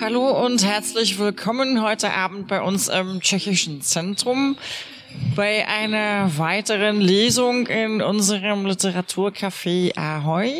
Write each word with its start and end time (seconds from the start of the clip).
Hallo 0.00 0.44
und 0.44 0.64
herzlich 0.64 1.18
willkommen 1.18 1.82
heute 1.82 2.12
Abend 2.12 2.46
bei 2.46 2.62
uns 2.62 2.86
im 2.86 3.20
Tschechischen 3.20 3.82
Zentrum 3.82 4.56
bei 5.34 5.66
einer 5.66 6.38
weiteren 6.38 7.00
Lesung 7.00 7.66
in 7.66 8.00
unserem 8.00 8.64
Literaturcafé 8.64 9.96
Ahoy. 9.96 10.54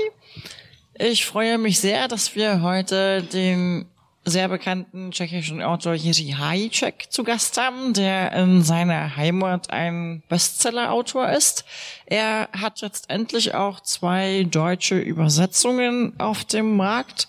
Ich 0.99 1.25
freue 1.25 1.57
mich 1.57 1.79
sehr, 1.79 2.09
dass 2.09 2.35
wir 2.35 2.63
heute 2.63 3.23
den 3.23 3.87
sehr 4.29 4.49
bekannten 4.49 5.11
tschechischen 5.11 5.63
Autor 5.63 5.95
Jiří 5.95 6.35
Hajicek 6.37 7.07
zu 7.11 7.25
Gast 7.25 7.59
haben, 7.59 7.93
der 7.93 8.33
in 8.33 8.63
seiner 8.63 9.17
Heimat 9.17 9.71
ein 9.71 10.23
Bestseller-Autor 10.29 11.31
ist. 11.31 11.65
Er 12.07 12.49
hat 12.53 12.81
jetzt 12.81 13.11
endlich 13.11 13.55
auch 13.55 13.81
zwei 13.81 14.47
deutsche 14.51 14.99
Übersetzungen 14.99 16.19
auf 16.19 16.45
dem 16.45 16.77
Markt. 16.77 17.29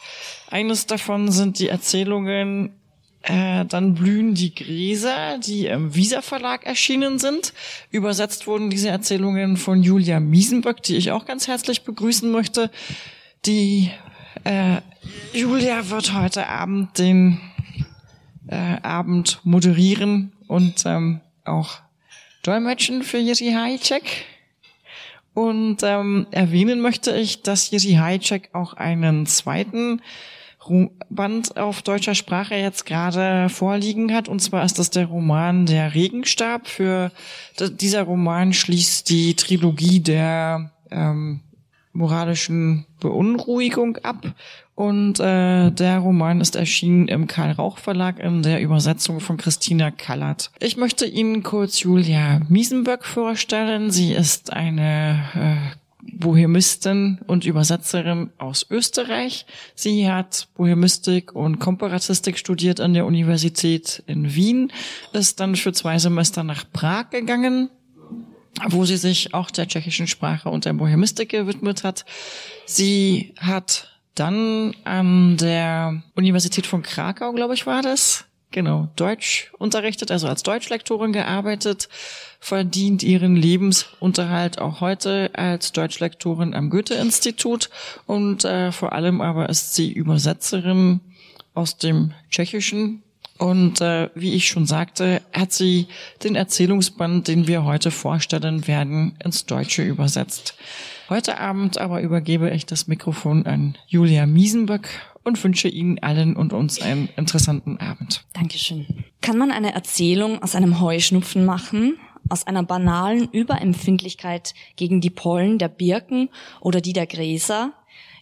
Eines 0.49 0.85
davon 0.85 1.31
sind 1.31 1.59
die 1.59 1.69
Erzählungen 1.69 2.73
äh, 3.21 3.65
dann 3.65 3.95
blühen 3.95 4.33
die 4.33 4.55
Gräser, 4.55 5.37
die 5.39 5.65
im 5.65 5.93
Visa 5.93 6.21
Verlag 6.21 6.65
erschienen 6.65 7.19
sind. 7.19 7.53
Übersetzt 7.91 8.47
wurden 8.47 8.69
diese 8.69 8.89
Erzählungen 8.89 9.57
von 9.57 9.83
Julia 9.83 10.21
Miesenböck, 10.21 10.81
die 10.83 10.95
ich 10.95 11.11
auch 11.11 11.25
ganz 11.25 11.47
herzlich 11.47 11.83
begrüßen 11.83 12.31
möchte. 12.31 12.71
Die 13.45 13.91
äh, 14.43 14.81
Julia 15.33 15.89
wird 15.89 16.13
heute 16.13 16.47
Abend 16.47 16.97
den 16.97 17.39
äh, 18.47 18.77
Abend 18.81 19.39
moderieren 19.43 20.31
und 20.47 20.83
ähm, 20.85 21.21
auch 21.45 21.79
dolmetschen 22.43 23.03
für 23.03 23.17
Jiri 23.17 23.51
Hajcek. 23.53 24.25
Und 25.33 25.83
ähm, 25.83 26.27
erwähnen 26.31 26.81
möchte 26.81 27.15
ich, 27.15 27.43
dass 27.43 27.69
Jiri 27.71 27.93
Hajcek 27.93 28.49
auch 28.53 28.73
einen 28.73 29.25
zweiten 29.25 30.01
Band 31.09 31.57
auf 31.57 31.81
deutscher 31.81 32.15
Sprache 32.15 32.55
jetzt 32.55 32.85
gerade 32.85 33.49
vorliegen 33.49 34.13
hat. 34.13 34.27
Und 34.27 34.39
zwar 34.39 34.63
ist 34.65 34.77
das 34.77 34.89
der 34.89 35.05
Roman 35.05 35.65
Der 35.65 35.95
Regenstab. 35.95 36.67
Für 36.67 37.11
dieser 37.59 38.03
Roman 38.03 38.53
schließt 38.53 39.09
die 39.09 39.35
Trilogie 39.35 39.99
der 39.99 40.71
ähm, 40.91 41.41
moralischen 41.93 42.85
Beunruhigung 42.99 43.97
ab. 43.97 44.33
Und 44.75 45.19
äh, 45.19 45.71
der 45.71 45.99
Roman 45.99 46.39
ist 46.39 46.55
erschienen 46.55 47.09
im 47.09 47.27
Karl 47.27 47.51
Rauch 47.51 47.79
Verlag 47.79 48.19
in 48.19 48.43
der 48.43 48.61
Übersetzung 48.61 49.19
von 49.19 49.35
Christina 49.35 49.91
Kallert. 49.91 50.51
Ich 50.59 50.77
möchte 50.77 51.05
Ihnen 51.05 51.43
kurz 51.43 51.81
Julia 51.81 52.39
Miesenböck 52.47 53.03
vorstellen. 53.03 53.91
Sie 53.91 54.13
ist 54.13 54.53
eine 54.53 55.19
äh, 55.35 55.75
Bohemistin 56.01 57.19
und 57.27 57.45
Übersetzerin 57.45 58.29
aus 58.37 58.65
Österreich. 58.69 59.45
Sie 59.75 60.09
hat 60.09 60.47
Bohemistik 60.55 61.35
und 61.35 61.59
Komparatistik 61.59 62.37
studiert 62.37 62.79
an 62.79 62.93
der 62.93 63.05
Universität 63.05 64.03
in 64.07 64.33
Wien, 64.33 64.71
ist 65.13 65.39
dann 65.39 65.55
für 65.55 65.73
zwei 65.73 65.97
Semester 65.97 66.43
nach 66.43 66.63
Prag 66.71 67.09
gegangen, 67.09 67.69
wo 68.67 68.85
sie 68.85 68.97
sich 68.97 69.33
auch 69.33 69.51
der 69.51 69.67
tschechischen 69.67 70.07
Sprache 70.07 70.49
und 70.49 70.65
der 70.65 70.73
Bohemistik 70.73 71.29
gewidmet 71.29 71.83
hat. 71.83 72.05
Sie 72.65 73.33
hat 73.37 73.99
dann 74.15 74.75
an 74.83 75.37
der 75.37 76.03
Universität 76.15 76.67
von 76.67 76.83
Krakau, 76.83 77.31
glaube 77.31 77.53
ich, 77.53 77.65
war 77.65 77.81
das, 77.81 78.25
genau, 78.51 78.89
Deutsch 78.95 79.51
unterrichtet, 79.57 80.11
also 80.11 80.27
als 80.27 80.43
Deutschlektorin 80.43 81.13
gearbeitet, 81.13 81.87
verdient 82.39 83.03
ihren 83.03 83.35
Lebensunterhalt 83.35 84.59
auch 84.59 84.81
heute 84.81 85.31
als 85.33 85.71
Deutschlektorin 85.71 86.53
am 86.53 86.69
Goethe-Institut 86.69 87.69
und 88.05 88.45
äh, 88.45 88.71
vor 88.71 88.93
allem 88.93 89.21
aber 89.21 89.49
ist 89.49 89.75
sie 89.75 89.91
Übersetzerin 89.91 90.99
aus 91.53 91.77
dem 91.77 92.13
Tschechischen 92.29 93.03
und 93.39 93.81
äh, 93.81 94.09
wie 94.15 94.33
ich 94.33 94.47
schon 94.47 94.65
sagte, 94.65 95.21
hat 95.33 95.53
sie 95.53 95.87
den 96.23 96.35
Erzählungsband, 96.35 97.27
den 97.27 97.47
wir 97.47 97.63
heute 97.63 97.89
vorstellen 97.89 98.67
werden, 98.67 99.17
ins 99.23 99.45
Deutsche 99.45 99.81
übersetzt. 99.81 100.55
Heute 101.09 101.39
Abend 101.39 101.79
aber 101.79 102.01
übergebe 102.01 102.51
ich 102.51 102.65
das 102.65 102.87
Mikrofon 102.87 103.45
an 103.45 103.77
Julia 103.87 104.25
Miesenböck 104.25 104.89
und 105.23 105.43
wünsche 105.43 105.69
Ihnen 105.69 105.99
allen 105.99 106.35
und 106.35 106.53
uns 106.53 106.81
einen 106.81 107.09
interessanten 107.15 107.77
Abend. 107.77 108.25
Dankeschön. 108.33 108.85
Kann 109.21 109.37
man 109.37 109.51
eine 109.51 109.73
Erzählung 109.73 110.43
aus 110.43 110.55
einem 110.55 110.81
Heuschnupfen 110.81 111.45
machen? 111.45 111.97
Aus 112.27 112.45
einer 112.45 112.63
banalen 112.63 113.29
Überempfindlichkeit 113.31 114.53
gegen 114.75 115.01
die 115.01 115.09
Pollen 115.09 115.57
der 115.57 115.69
Birken 115.69 116.29
oder 116.59 116.81
die 116.81 116.93
der 116.93 117.07
Gräser? 117.07 117.73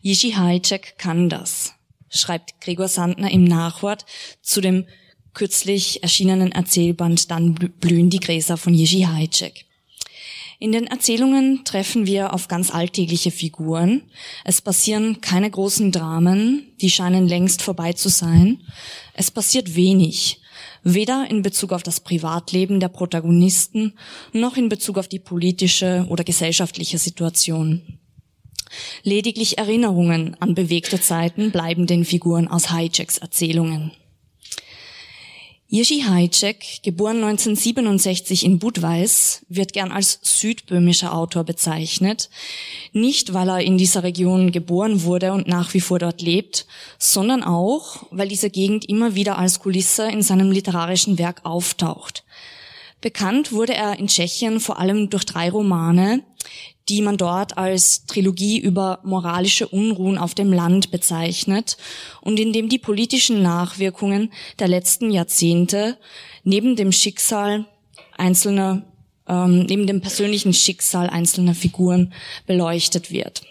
Jiří 0.03 0.35
Hajcek 0.35 0.97
kann 0.97 1.27
das, 1.27 1.73
schreibt 2.09 2.61
Gregor 2.61 2.87
Sandner 2.87 3.31
im 3.31 3.43
Nachwort 3.43 4.05
zu 4.41 4.61
dem 4.61 4.85
kürzlich 5.33 6.03
erschienenen 6.03 6.51
Erzählband 6.51 7.31
Dann 7.31 7.53
blühen 7.53 8.09
die 8.09 8.19
Gräser 8.19 8.57
von 8.57 8.73
Jiří 8.73 9.05
Hajcek. 9.07 9.65
In 10.59 10.71
den 10.71 10.87
Erzählungen 10.87 11.63
treffen 11.65 12.07
wir 12.07 12.33
auf 12.33 12.47
ganz 12.47 12.73
alltägliche 12.73 13.29
Figuren. 13.29 14.01
Es 14.43 14.59
passieren 14.59 15.21
keine 15.21 15.51
großen 15.51 15.91
Dramen, 15.91 16.71
die 16.81 16.89
scheinen 16.89 17.27
längst 17.27 17.61
vorbei 17.61 17.93
zu 17.93 18.09
sein. 18.09 18.61
Es 19.13 19.29
passiert 19.29 19.75
wenig, 19.75 20.41
weder 20.83 21.27
in 21.29 21.43
Bezug 21.43 21.73
auf 21.73 21.83
das 21.83 21.99
Privatleben 21.99 22.79
der 22.79 22.87
Protagonisten 22.87 23.93
noch 24.33 24.57
in 24.57 24.67
Bezug 24.67 24.97
auf 24.97 25.07
die 25.07 25.19
politische 25.19 26.07
oder 26.09 26.23
gesellschaftliche 26.23 26.97
Situation. 26.97 27.99
Lediglich 29.03 29.59
Erinnerungen 29.59 30.35
an 30.39 30.55
bewegte 30.55 30.99
Zeiten 30.99 31.51
bleiben 31.51 31.85
den 31.85 32.03
Figuren 32.03 32.47
aus 32.47 32.71
Hijacks 32.71 33.19
Erzählungen. 33.19 33.91
Jiří 35.69 36.03
Hajcek, 36.07 36.63
geboren 36.83 37.17
1967 37.17 38.45
in 38.45 38.57
Budweis, 38.57 39.45
wird 39.49 39.73
gern 39.73 39.91
als 39.91 40.17
südböhmischer 40.21 41.13
Autor 41.13 41.43
bezeichnet. 41.43 42.29
Nicht, 42.93 43.33
weil 43.33 43.49
er 43.49 43.59
in 43.59 43.77
dieser 43.77 44.01
Region 44.01 44.53
geboren 44.53 45.03
wurde 45.03 45.33
und 45.33 45.49
nach 45.49 45.73
wie 45.73 45.81
vor 45.81 45.99
dort 45.99 46.21
lebt, 46.21 46.67
sondern 46.99 47.43
auch, 47.43 48.05
weil 48.11 48.29
diese 48.29 48.49
Gegend 48.49 48.87
immer 48.87 49.15
wieder 49.15 49.37
als 49.37 49.59
Kulisse 49.59 50.09
in 50.09 50.21
seinem 50.21 50.51
literarischen 50.51 51.17
Werk 51.17 51.41
auftaucht. 51.43 52.23
Bekannt 53.01 53.51
wurde 53.51 53.75
er 53.75 53.99
in 53.99 54.07
Tschechien 54.07 54.59
vor 54.59 54.79
allem 54.79 55.09
durch 55.09 55.25
drei 55.25 55.49
Romane, 55.51 56.23
die 56.89 57.01
man 57.01 57.17
dort 57.17 57.57
als 57.57 58.05
Trilogie 58.05 58.59
über 58.59 58.99
moralische 59.03 59.67
Unruhen 59.67 60.17
auf 60.17 60.33
dem 60.33 60.53
Land 60.53 60.89
bezeichnet 60.89 61.77
und 62.21 62.39
in 62.39 62.53
dem 62.53 62.69
die 62.69 62.79
politischen 62.79 63.41
Nachwirkungen 63.41 64.31
der 64.59 64.67
letzten 64.67 65.11
Jahrzehnte 65.11 65.97
neben 66.43 66.75
dem 66.75 66.91
Schicksal 66.91 67.65
einzelner, 68.17 68.83
ähm, 69.27 69.65
neben 69.65 69.85
dem 69.85 70.01
persönlichen 70.01 70.53
Schicksal 70.53 71.09
einzelner 71.09 71.53
Figuren 71.53 72.13
beleuchtet 72.45 73.11
wird. 73.11 73.43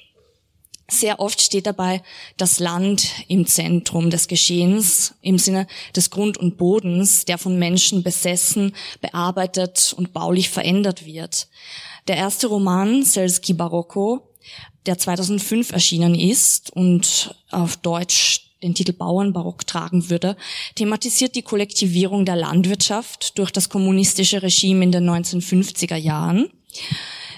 Sehr 0.89 1.19
oft 1.19 1.41
steht 1.43 1.67
dabei 1.67 2.03
das 2.37 2.61
Land 2.61 3.09
im 3.27 3.47
Zentrum 3.47 4.09
des 4.09 4.29
Geschehens 4.29 5.15
im 5.21 5.37
Sinne 5.37 5.67
des 5.97 6.11
Grund 6.11 6.39
und 6.39 6.57
Bodens, 6.57 7.25
der 7.25 7.39
von 7.39 7.59
Menschen 7.59 8.05
besessen, 8.05 8.73
bearbeitet 9.01 9.95
und 9.97 10.13
baulich 10.13 10.49
verändert 10.49 11.05
wird. 11.05 11.49
Der 12.07 12.17
erste 12.17 12.47
Roman, 12.47 13.03
Selski 13.03 13.53
Barocco, 13.53 14.29
der 14.87 14.97
2005 14.97 15.73
erschienen 15.73 16.15
ist 16.15 16.71
und 16.71 17.35
auf 17.51 17.77
Deutsch 17.77 18.43
den 18.63 18.75
Titel 18.75 18.93
Bauernbarock 18.93 19.67
tragen 19.67 20.09
würde, 20.09 20.37
thematisiert 20.77 21.35
die 21.35 21.43
Kollektivierung 21.43 22.25
der 22.25 22.37
Landwirtschaft 22.37 23.39
durch 23.39 23.51
das 23.51 23.69
kommunistische 23.69 24.43
Regime 24.43 24.85
in 24.85 24.93
den 24.93 25.09
1950er 25.09 25.97
Jahren. 25.97 26.49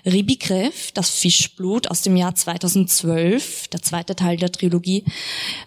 Ribikrev, 0.05 0.93
das 0.95 1.11
Fischblut 1.11 1.91
aus 1.91 2.03
dem 2.03 2.17
Jahr 2.17 2.35
2012, 2.35 3.69
der 3.69 3.83
zweite 3.83 4.17
Teil 4.17 4.37
der 4.37 4.53
Trilogie, 4.53 5.05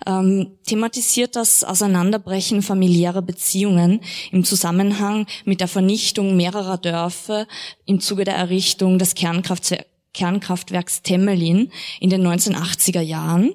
ähm, 0.05 0.51
thematisiert 0.65 1.35
das 1.35 1.63
Auseinanderbrechen 1.63 2.61
familiärer 2.61 3.21
Beziehungen 3.21 4.01
im 4.31 4.43
Zusammenhang 4.43 5.27
mit 5.45 5.61
der 5.61 5.67
Vernichtung 5.67 6.35
mehrerer 6.35 6.77
Dörfer 6.77 7.47
im 7.85 7.99
Zuge 7.99 8.23
der 8.23 8.35
Errichtung 8.35 8.99
des 8.99 9.15
Kernkraftwerks 9.15 9.91
Kernkraftwerks 10.13 11.03
Temelin 11.03 11.71
in 11.99 12.09
den 12.09 12.25
1980er 12.25 13.01
Jahren. 13.01 13.53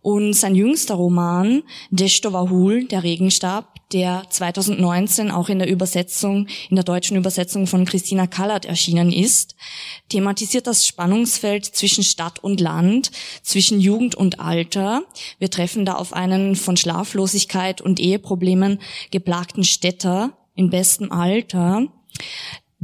Und 0.00 0.32
sein 0.32 0.56
jüngster 0.56 0.94
Roman, 0.94 1.62
Deshtovahul, 1.90 2.86
der 2.86 3.04
Regenstab, 3.04 3.71
der 3.92 4.24
2019 4.28 5.30
auch 5.30 5.48
in 5.48 5.58
der 5.58 5.68
Übersetzung, 5.68 6.46
in 6.70 6.76
der 6.76 6.84
deutschen 6.84 7.16
Übersetzung 7.16 7.66
von 7.66 7.84
Christina 7.84 8.26
Kallert 8.26 8.64
erschienen 8.64 9.12
ist, 9.12 9.54
thematisiert 10.08 10.66
das 10.66 10.86
Spannungsfeld 10.86 11.64
zwischen 11.64 12.04
Stadt 12.04 12.38
und 12.38 12.60
Land, 12.60 13.10
zwischen 13.42 13.80
Jugend 13.80 14.14
und 14.14 14.40
Alter. 14.40 15.02
Wir 15.38 15.50
treffen 15.50 15.84
da 15.84 15.94
auf 15.94 16.12
einen 16.12 16.56
von 16.56 16.76
Schlaflosigkeit 16.76 17.80
und 17.80 18.00
Eheproblemen 18.00 18.80
geplagten 19.10 19.64
Städter 19.64 20.32
in 20.54 20.70
bestem 20.70 21.12
Alter, 21.12 21.88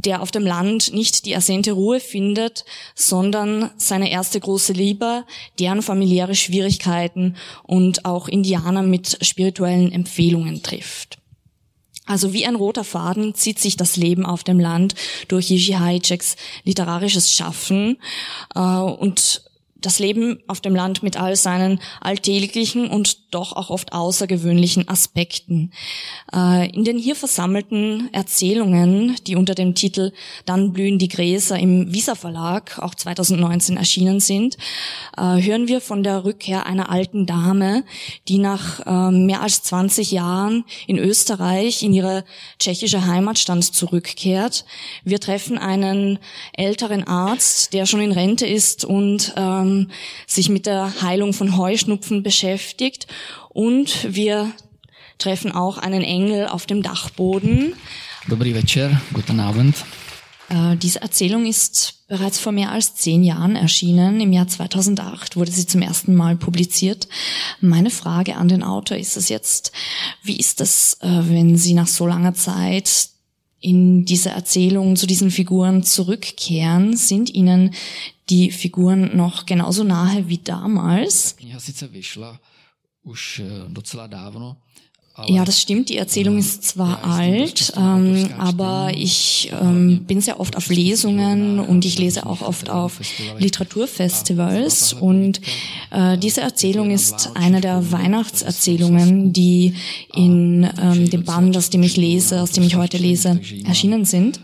der 0.05 0.21
auf 0.21 0.31
dem 0.31 0.45
Land 0.45 0.93
nicht 0.93 1.25
die 1.25 1.33
ersehnte 1.33 1.73
Ruhe 1.73 1.99
findet, 1.99 2.63
sondern 2.95 3.69
seine 3.77 4.09
erste 4.09 4.39
große 4.39 4.73
Liebe, 4.73 5.25
deren 5.59 5.81
familiäre 5.81 6.35
Schwierigkeiten 6.35 7.35
und 7.63 8.05
auch 8.05 8.27
Indianer 8.27 8.81
mit 8.81 9.17
spirituellen 9.21 9.91
Empfehlungen 9.91 10.63
trifft. 10.63 11.17
Also 12.05 12.33
wie 12.33 12.45
ein 12.45 12.55
roter 12.55 12.83
Faden 12.83 13.35
zieht 13.35 13.59
sich 13.59 13.77
das 13.77 13.95
Leben 13.97 14.25
auf 14.25 14.43
dem 14.43 14.59
Land 14.59 14.95
durch 15.27 15.51
Yishi 15.51 15.73
Hajeks 15.73 16.37
literarisches 16.63 17.31
Schaffen 17.31 17.97
äh, 18.55 18.59
und 18.59 19.43
das 19.81 19.99
Leben 19.99 20.39
auf 20.47 20.61
dem 20.61 20.75
Land 20.75 21.03
mit 21.03 21.19
all 21.19 21.35
seinen 21.35 21.79
alltäglichen 22.01 22.87
und 22.87 23.33
doch 23.33 23.53
auch 23.53 23.69
oft 23.69 23.93
außergewöhnlichen 23.93 24.87
Aspekten. 24.87 25.71
Äh, 26.33 26.69
in 26.71 26.83
den 26.83 26.97
hier 26.97 27.15
versammelten 27.15 28.09
Erzählungen, 28.11 29.15
die 29.27 29.35
unter 29.35 29.55
dem 29.55 29.75
Titel 29.75 30.11
Dann 30.45 30.73
blühen 30.73 30.99
die 30.99 31.07
Gräser 31.07 31.57
im 31.59 31.93
Visa 31.93 32.15
Verlag 32.15 32.79
auch 32.79 32.95
2019 32.95 33.77
erschienen 33.77 34.19
sind, 34.19 34.57
äh, 35.17 35.21
hören 35.21 35.67
wir 35.67 35.81
von 35.81 36.03
der 36.03 36.25
Rückkehr 36.25 36.65
einer 36.65 36.89
alten 36.89 37.25
Dame, 37.25 37.83
die 38.27 38.39
nach 38.39 38.85
äh, 38.85 39.11
mehr 39.11 39.41
als 39.41 39.63
20 39.63 40.11
Jahren 40.11 40.65
in 40.87 40.97
Österreich 40.97 41.83
in 41.83 41.93
ihre 41.93 42.25
tschechische 42.57 43.05
Heimatstand 43.05 43.63
zurückkehrt. 43.63 44.65
Wir 45.03 45.19
treffen 45.19 45.57
einen 45.57 46.19
älteren 46.53 47.05
Arzt, 47.07 47.73
der 47.73 47.85
schon 47.85 48.01
in 48.01 48.11
Rente 48.11 48.45
ist 48.45 48.85
und 48.85 49.33
ähm, 49.69 49.91
sich 50.27 50.49
mit 50.49 50.65
der 50.65 51.01
Heilung 51.01 51.33
von 51.33 51.57
Heuschnupfen 51.57 52.23
beschäftigt 52.23 53.07
und 53.49 54.13
wir 54.13 54.51
treffen 55.17 55.51
auch 55.51 55.77
einen 55.77 56.03
Engel 56.03 56.47
auf 56.47 56.65
dem 56.65 56.81
Dachboden. 56.81 57.73
Dobrý 58.27 58.53
večer, 58.53 59.01
guten 59.13 59.39
Abend. 59.39 59.75
Äh, 60.49 60.77
diese 60.77 61.01
Erzählung 61.01 61.45
ist 61.45 62.07
bereits 62.07 62.39
vor 62.39 62.51
mehr 62.51 62.71
als 62.71 62.95
zehn 62.95 63.23
Jahren 63.23 63.55
erschienen. 63.55 64.19
Im 64.19 64.33
Jahr 64.33 64.47
2008 64.47 65.35
wurde 65.35 65.51
sie 65.51 65.67
zum 65.67 65.81
ersten 65.81 66.15
Mal 66.15 66.35
publiziert. 66.35 67.07
Meine 67.61 67.91
Frage 67.91 68.35
an 68.35 68.47
den 68.47 68.63
Autor 68.63 68.97
ist 68.97 69.15
es 69.15 69.29
jetzt, 69.29 69.71
wie 70.23 70.37
ist 70.37 70.59
es, 70.61 70.97
äh, 71.01 71.07
wenn 71.07 71.55
Sie 71.55 71.73
nach 71.73 71.87
so 71.87 72.07
langer 72.07 72.33
Zeit 72.33 73.09
in 73.61 74.05
diese 74.05 74.29
Erzählung 74.29 74.95
zu 74.95 75.07
diesen 75.07 75.31
Figuren 75.31 75.83
zurückkehren? 75.83 76.95
Sind 76.95 77.29
Ihnen 77.33 77.73
die 78.29 78.51
Figuren 78.51 79.15
noch 79.15 79.45
genauso 79.45 79.83
nahe 79.83 80.27
wie 80.29 80.37
damals? 80.37 81.35
už 83.03 83.39
eh, 83.39 83.65
docela 83.69 84.07
dávno. 84.07 84.57
Ja, 85.27 85.45
das 85.45 85.61
stimmt. 85.61 85.89
Die 85.89 85.97
Erzählung 85.97 86.37
ist 86.37 86.63
zwar 86.63 87.03
alt, 87.03 87.73
ähm, 87.77 88.29
aber 88.37 88.91
ich 88.95 89.51
ähm, 89.61 90.05
bin 90.05 90.21
sehr 90.21 90.39
oft 90.39 90.55
auf 90.55 90.69
Lesungen 90.69 91.59
und 91.59 91.85
ich 91.85 91.97
lese 91.99 92.25
auch 92.25 92.41
oft 92.41 92.69
auf 92.69 92.99
Literaturfestivals. 93.37 94.93
Und 94.93 95.41
äh, 95.91 96.17
diese 96.17 96.41
Erzählung 96.41 96.91
ist 96.91 97.31
eine 97.35 97.61
der 97.61 97.91
Weihnachtserzählungen, 97.91 99.33
die 99.33 99.73
in 100.15 100.69
ähm, 100.81 101.09
dem 101.09 101.23
Band, 101.23 101.57
aus 101.57 101.69
dem 101.69 101.83
ich 101.83 101.97
lese, 101.97 102.41
aus 102.41 102.51
dem 102.51 102.63
ich 102.63 102.75
heute 102.75 102.97
lese, 102.97 103.39
erschienen 103.65 104.05
sind. 104.05 104.39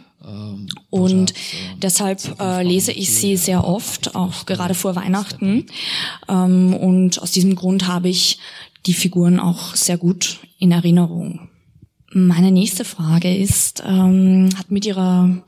Und 0.89 1.33
deshalb 1.81 2.39
äh, 2.39 2.63
lese 2.63 2.91
ich 2.91 3.13
sie 3.13 3.37
sehr 3.37 3.63
oft, 3.67 4.15
auch 4.15 4.45
gerade 4.45 4.73
vor 4.73 4.95
Weihnachten. 4.95 5.65
Ähm, 6.27 6.73
und 6.73 7.21
aus 7.21 7.31
diesem 7.31 7.55
Grund 7.55 7.87
habe 7.87 8.09
ich 8.09 8.39
die 8.85 8.93
Figuren 8.93 9.39
auch 9.39 9.75
sehr 9.75 9.97
gut 9.97 10.39
in 10.59 10.71
Erinnerung. 10.71 11.49
Meine 12.11 12.51
nächste 12.51 12.85
Frage 12.85 13.35
ist, 13.35 13.83
ähm, 13.85 14.49
hat 14.57 14.71
mit 14.71 14.85
ihrer, 14.85 15.43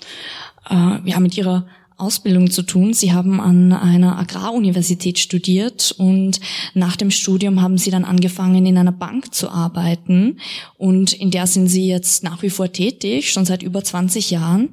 äh, 0.70 1.10
ja, 1.10 1.20
mit 1.20 1.38
ihrer 1.38 1.66
Ausbildung 1.98 2.52
zu 2.52 2.62
tun. 2.62 2.94
Sie 2.94 3.12
haben 3.12 3.42
an 3.42 3.74
einer 3.74 4.20
Agraruniversität 4.20 5.18
studiert 5.18 5.96
und 5.98 6.40
nach 6.74 6.96
dem 6.96 7.10
Studium 7.10 7.62
haben 7.62 7.78
Sie 7.78 7.90
dann 7.90 8.06
angefangen, 8.06 8.66
in 8.66 8.78
einer 8.78 8.92
Bank 8.92 9.34
zu 9.34 9.50
arbeiten 9.50 10.40
und 10.78 11.14
in 11.14 11.32
der 11.32 11.48
sind 11.48 11.68
Sie 11.68 11.88
jetzt 11.88 12.24
nach 12.24 12.44
wie 12.44 12.52
vor 12.52 12.72
tätig, 12.72 13.32
schon 13.32 13.46
seit 13.46 13.64
über 13.64 13.84
20 13.84 14.30
Jahren. 14.30 14.70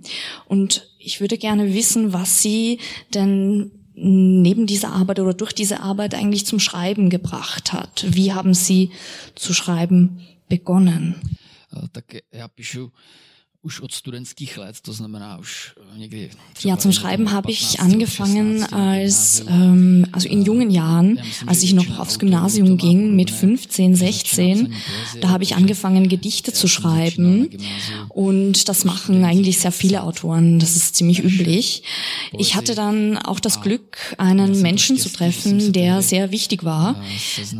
Und 0.46 0.90
ich 0.98 1.20
würde 1.20 1.38
gerne 1.38 1.74
wissen, 1.74 2.12
was 2.12 2.42
Sie 2.42 2.78
denn 3.14 3.70
neben 3.94 4.66
dieser 4.66 4.92
Arbeit 4.92 5.20
oder 5.20 5.34
durch 5.34 5.52
diese 5.52 5.80
Arbeit 5.80 6.14
eigentlich 6.14 6.46
zum 6.46 6.58
Schreiben 6.58 7.10
gebracht 7.10 7.72
hat. 7.72 8.04
Wie 8.08 8.32
haben 8.32 8.54
Sie 8.54 8.90
zu 9.34 9.54
schreiben 9.54 10.20
begonnen? 10.48 11.14
Tak 11.92 12.22
ja 12.32 12.48
píšu 12.48 12.92
už 13.64 13.80
od 13.80 13.92
studentských 13.92 14.58
let, 14.58 14.80
to 14.80 14.92
znamená 14.92 15.38
už 15.38 15.72
eh, 15.94 15.98
někdy 15.98 16.30
Ja, 16.64 16.76
zum 16.76 16.92
Schreiben 16.92 17.32
habe 17.32 17.50
ich 17.50 17.80
angefangen 17.80 18.64
als, 18.72 19.44
ähm, 19.48 20.04
also 20.12 20.28
in 20.28 20.44
jungen 20.44 20.70
Jahren, 20.70 21.18
als 21.46 21.62
ich 21.62 21.72
noch 21.72 21.98
aufs 21.98 22.18
Gymnasium 22.18 22.76
ging, 22.76 23.16
mit 23.16 23.30
15, 23.30 23.96
16, 23.96 24.74
da 25.20 25.28
habe 25.28 25.44
ich 25.44 25.56
angefangen, 25.56 26.08
Gedichte 26.08 26.52
zu 26.52 26.68
schreiben. 26.68 27.48
und 28.08 28.68
das 28.68 28.84
machen 28.84 29.24
eigentlich 29.24 29.58
sehr 29.58 29.72
viele 29.72 30.02
Autoren, 30.02 30.58
das 30.58 30.76
ist 30.76 30.96
ziemlich 30.96 31.24
üblich. 31.24 31.82
Ich 32.38 32.54
hatte 32.54 32.74
dann 32.74 33.16
auch 33.18 33.40
das 33.40 33.60
Glück, 33.60 34.14
einen 34.18 34.60
Menschen 34.60 34.98
zu 34.98 35.08
treffen, 35.08 35.72
der 35.72 36.02
sehr 36.02 36.30
wichtig 36.30 36.64
war, 36.64 36.96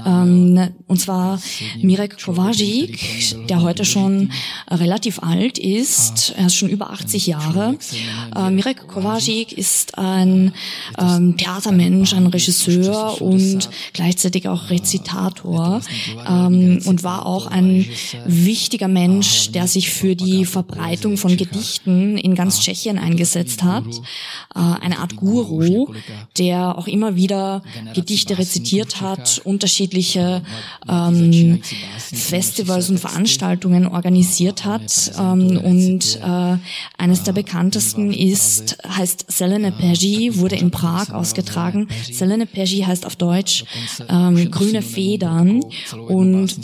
ähm, 0.06 0.68
und 0.86 1.00
zwar 1.00 1.40
Mirek 1.82 2.22
Kovacic, 2.22 3.46
der 3.48 3.62
heute 3.62 3.84
schon 3.84 4.30
relativ 4.70 5.18
alt 5.22 5.58
ist, 5.58 5.93
ist, 5.94 6.34
er 6.36 6.46
ist 6.46 6.54
schon 6.54 6.68
über 6.68 6.90
80 6.90 7.26
Jahre. 7.26 7.76
Äh, 8.34 8.50
Mirek 8.50 8.86
Kovacic 8.88 9.52
ist 9.52 9.96
ein 9.98 10.52
ähm, 10.98 11.36
Theatermensch, 11.36 12.12
ein 12.14 12.26
Regisseur 12.26 13.20
und 13.20 13.68
gleichzeitig 13.92 14.48
auch 14.48 14.70
Rezitator 14.70 15.80
ähm, 16.28 16.80
und 16.84 17.04
war 17.04 17.26
auch 17.26 17.46
ein 17.46 17.86
wichtiger 18.26 18.88
Mensch, 18.88 19.52
der 19.52 19.66
sich 19.68 19.90
für 19.90 20.16
die 20.16 20.44
Verbreitung 20.44 21.16
von 21.16 21.36
Gedichten 21.36 22.18
in 22.18 22.34
ganz 22.34 22.60
Tschechien 22.60 22.98
eingesetzt 22.98 23.62
hat. 23.62 23.84
Äh, 24.54 24.60
eine 24.80 24.98
Art 24.98 25.16
Guru, 25.16 25.94
der 26.38 26.76
auch 26.78 26.88
immer 26.88 27.16
wieder 27.16 27.62
Gedichte 27.94 28.38
rezitiert 28.38 29.00
hat, 29.00 29.40
unterschiedliche 29.44 30.42
ähm, 30.88 31.60
Festivals 31.98 32.90
und 32.90 32.98
Veranstaltungen 32.98 33.86
organisiert 33.86 34.64
hat 34.64 35.12
ähm, 35.18 35.58
und 35.58 35.83
und 35.90 36.20
äh, 36.22 36.56
eines 36.98 37.22
der 37.22 37.32
bekanntesten 37.32 38.12
ist, 38.12 38.76
heißt 38.86 39.26
Selene 39.28 39.72
Pergy, 39.72 40.38
wurde 40.38 40.56
in 40.56 40.70
Prag 40.70 41.10
ausgetragen. 41.10 41.88
Selene 42.10 42.46
Pergy 42.46 42.82
heißt 42.82 43.06
auf 43.06 43.16
Deutsch 43.16 43.64
ähm, 44.08 44.50
grüne 44.50 44.82
Federn. 44.82 45.62
Und 46.08 46.54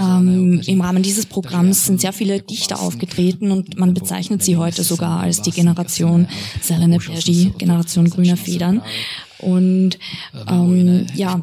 ähm, 0.00 0.60
im 0.66 0.80
Rahmen 0.80 1.02
dieses 1.02 1.26
Programms 1.26 1.86
sind 1.86 2.00
sehr 2.00 2.12
viele 2.12 2.40
Dichter 2.40 2.80
aufgetreten 2.80 3.50
und 3.50 3.78
man 3.78 3.94
bezeichnet 3.94 4.42
sie 4.42 4.56
heute 4.56 4.82
sogar 4.82 5.20
als 5.20 5.42
die 5.42 5.50
Generation 5.50 6.28
Selene 6.60 6.98
Pergy, 6.98 7.52
Generation 7.58 8.08
grüner 8.08 8.36
Federn. 8.36 8.82
Und 9.42 9.98
ähm, 10.48 11.06
ja, 11.14 11.40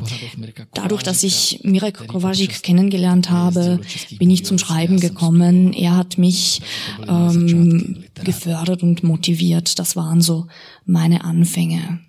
dadurch, 0.73 1.03
dass 1.03 1.23
ich 1.23 1.61
Mirek 1.63 2.07
Kovacic 2.07 2.63
kennengelernt 2.63 3.29
habe, 3.29 3.79
bin 4.19 4.29
ich 4.29 4.45
zum 4.45 4.57
Schreiben 4.57 4.99
gekommen. 4.99 5.73
Er 5.73 5.95
hat 5.95 6.17
mich 6.17 6.61
ähm, 7.07 8.03
gefördert 8.23 8.83
und 8.83 9.03
motiviert. 9.03 9.79
Das 9.79 9.95
waren 9.95 10.21
so 10.21 10.47
meine 10.85 11.23
Anfänge. 11.23 11.99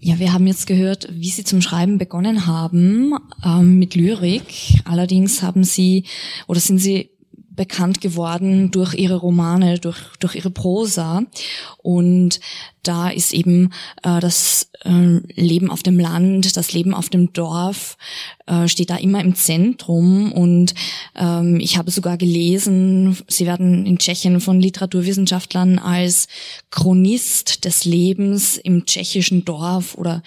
Ja, 0.00 0.20
wir 0.20 0.32
haben 0.32 0.46
jetzt 0.46 0.66
gehört, 0.68 1.08
wie 1.10 1.30
Sie 1.30 1.42
zum 1.42 1.60
Schreiben 1.60 1.98
begonnen 1.98 2.46
haben 2.46 3.14
ähm, 3.44 3.78
mit 3.80 3.96
Lyrik. 3.96 4.44
Allerdings 4.84 5.42
haben 5.42 5.64
Sie 5.64 6.04
oder 6.46 6.60
sind 6.60 6.78
Sie 6.78 7.10
bekannt 7.58 8.00
geworden 8.00 8.70
durch 8.70 8.94
ihre 8.94 9.16
Romane, 9.16 9.78
durch, 9.78 9.98
durch 10.20 10.36
ihre 10.36 10.50
Prosa. 10.50 11.24
Und 11.78 12.40
da 12.82 13.10
ist 13.10 13.34
eben 13.34 13.72
äh, 14.04 14.20
das 14.20 14.70
äh, 14.84 15.18
Leben 15.34 15.70
auf 15.70 15.82
dem 15.82 15.98
Land, 15.98 16.56
das 16.56 16.72
Leben 16.72 16.94
auf 16.94 17.10
dem 17.10 17.32
Dorf, 17.32 17.98
äh, 18.46 18.68
steht 18.68 18.90
da 18.90 18.96
immer 18.96 19.20
im 19.20 19.34
Zentrum. 19.34 20.32
Und 20.32 20.74
ähm, 21.16 21.58
ich 21.60 21.76
habe 21.76 21.90
sogar 21.90 22.16
gelesen, 22.16 23.18
sie 23.26 23.44
werden 23.44 23.84
in 23.84 23.98
Tschechien 23.98 24.40
von 24.40 24.60
Literaturwissenschaftlern 24.60 25.78
als 25.78 26.28
Chronist 26.70 27.64
des 27.64 27.84
Lebens 27.84 28.56
im 28.56 28.86
tschechischen 28.86 29.44
Dorf 29.44 29.96
oder 29.96 30.22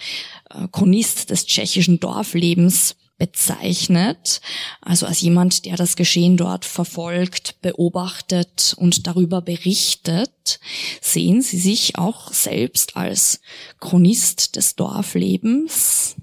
äh, 0.50 0.68
Chronist 0.70 1.30
des 1.30 1.46
tschechischen 1.46 1.98
Dorflebens 1.98 2.94
bezeichnet, 3.18 4.40
also 4.80 5.06
als 5.06 5.20
jemand, 5.20 5.64
der 5.64 5.76
das 5.76 5.96
Geschehen 5.96 6.36
dort 6.36 6.64
verfolgt, 6.64 7.60
beobachtet 7.62 8.74
und 8.76 9.06
darüber 9.06 9.40
berichtet. 9.40 10.60
Sehen 11.00 11.42
Sie 11.42 11.58
sich 11.58 11.98
auch 11.98 12.32
selbst 12.32 12.96
als 12.96 13.40
Chronist 13.80 14.56
des 14.56 14.74
Dorflebens? 14.74 16.16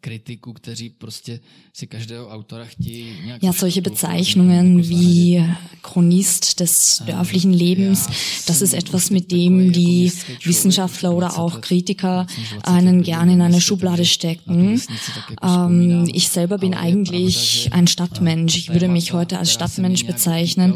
kritiků, 0.00 0.52
kteří 0.52 0.90
prostě 0.90 1.40
si 1.72 1.86
každého 1.86 2.28
autora 2.28 2.64
chtějí 2.64 3.20
nějak 3.24 3.42
Ja, 3.42 3.52
solche 3.52 3.80
Bezeichnungen 3.80 4.80
wie 4.80 5.56
Chronist 5.82 6.60
des 6.60 7.02
dörflichen 7.06 7.52
Lebens, 7.52 8.06
das 8.46 8.62
ist 8.62 8.74
etwas, 8.74 9.10
mit 9.10 9.30
dem 9.30 9.72
die 9.72 10.12
Wissenschaftler 10.44 11.14
oder 11.14 11.38
auch 11.38 11.60
Kritiker 11.60 12.26
einen 12.62 13.02
gerne 13.02 13.34
in 13.34 13.40
eine 13.40 13.60
Schublade 13.60 14.04
stecken. 14.04 14.80
Ähm, 15.42 16.08
ich 16.12 16.28
selber 16.28 16.58
bin 16.58 16.74
eigentlich 16.74 17.70
ein 17.72 17.86
Stadtmensch. 17.86 18.56
Ich 18.56 18.72
würde 18.72 18.88
mich 18.88 19.12
heute 19.12 19.38
als 19.38 19.52
Stadtmensch 19.52 20.06
bezeichnen, 20.06 20.74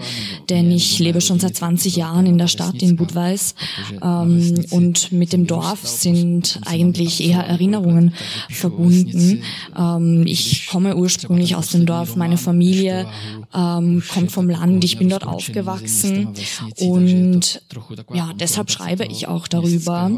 denn 0.48 0.70
ich 0.70 0.98
lebe 0.98 1.20
schon 1.20 1.40
seit 1.40 1.56
20 1.56 1.96
Jahren 1.96 2.26
in 2.26 2.38
der 2.38 2.48
Stadt 2.48 2.82
in 2.82 2.96
Budweis. 2.96 3.54
Ähm, 4.02 4.64
und 4.70 5.12
mit 5.12 5.32
dem 5.32 5.46
Dorf 5.46 5.86
sind 5.86 6.60
eigentlich 6.66 7.22
eher 7.22 7.40
Erinnerungen 7.40 8.14
verbunden. 8.48 9.42
Ähm, 9.76 10.26
ich 10.26 10.66
komme 10.66 10.96
ursprünglich 10.96 11.56
aus 11.56 11.68
dem 11.68 11.86
Dorf, 11.86 12.16
meine 12.16 12.36
Familie 12.36 13.06
ähm, 13.54 14.02
kommt 14.12 14.32
vom 14.32 14.48
Land, 14.48 14.84
ich 14.84 14.98
bin 15.00 15.08
dort 15.08 15.26
aufgewachsen 15.26 16.34
und 16.78 17.62
ja, 18.12 18.32
deshalb 18.34 18.70
schreibe 18.70 19.06
ich 19.06 19.26
auch 19.28 19.48
darüber. 19.48 20.10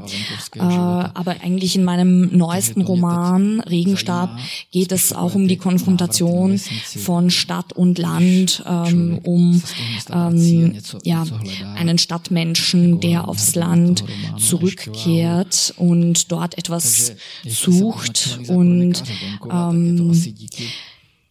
Äh, 0.56 0.60
aber 0.60 1.36
eigentlich 1.42 1.76
in 1.76 1.84
meinem 1.84 2.36
neuesten 2.36 2.82
Roman 2.82 3.60
Regenstab 3.60 4.36
geht 4.72 4.90
es 4.90 5.12
auch 5.12 5.34
um 5.36 5.46
die 5.46 5.56
Konfrontation 5.56 6.58
von 6.58 7.30
Stadt 7.30 7.72
und 7.72 7.98
Land, 7.98 8.64
ähm, 8.66 9.20
um 9.22 9.62
ähm, 10.10 10.74
ja, 11.04 11.24
einen 11.76 11.98
Stadtmenschen, 11.98 13.00
der 13.00 13.28
aufs 13.28 13.54
Land 13.54 14.04
zurückkehrt 14.36 15.74
und 15.76 16.32
dort 16.32 16.58
etwas 16.58 17.14
sucht 17.46 18.40
und 18.48 19.04
ähm, 19.48 20.12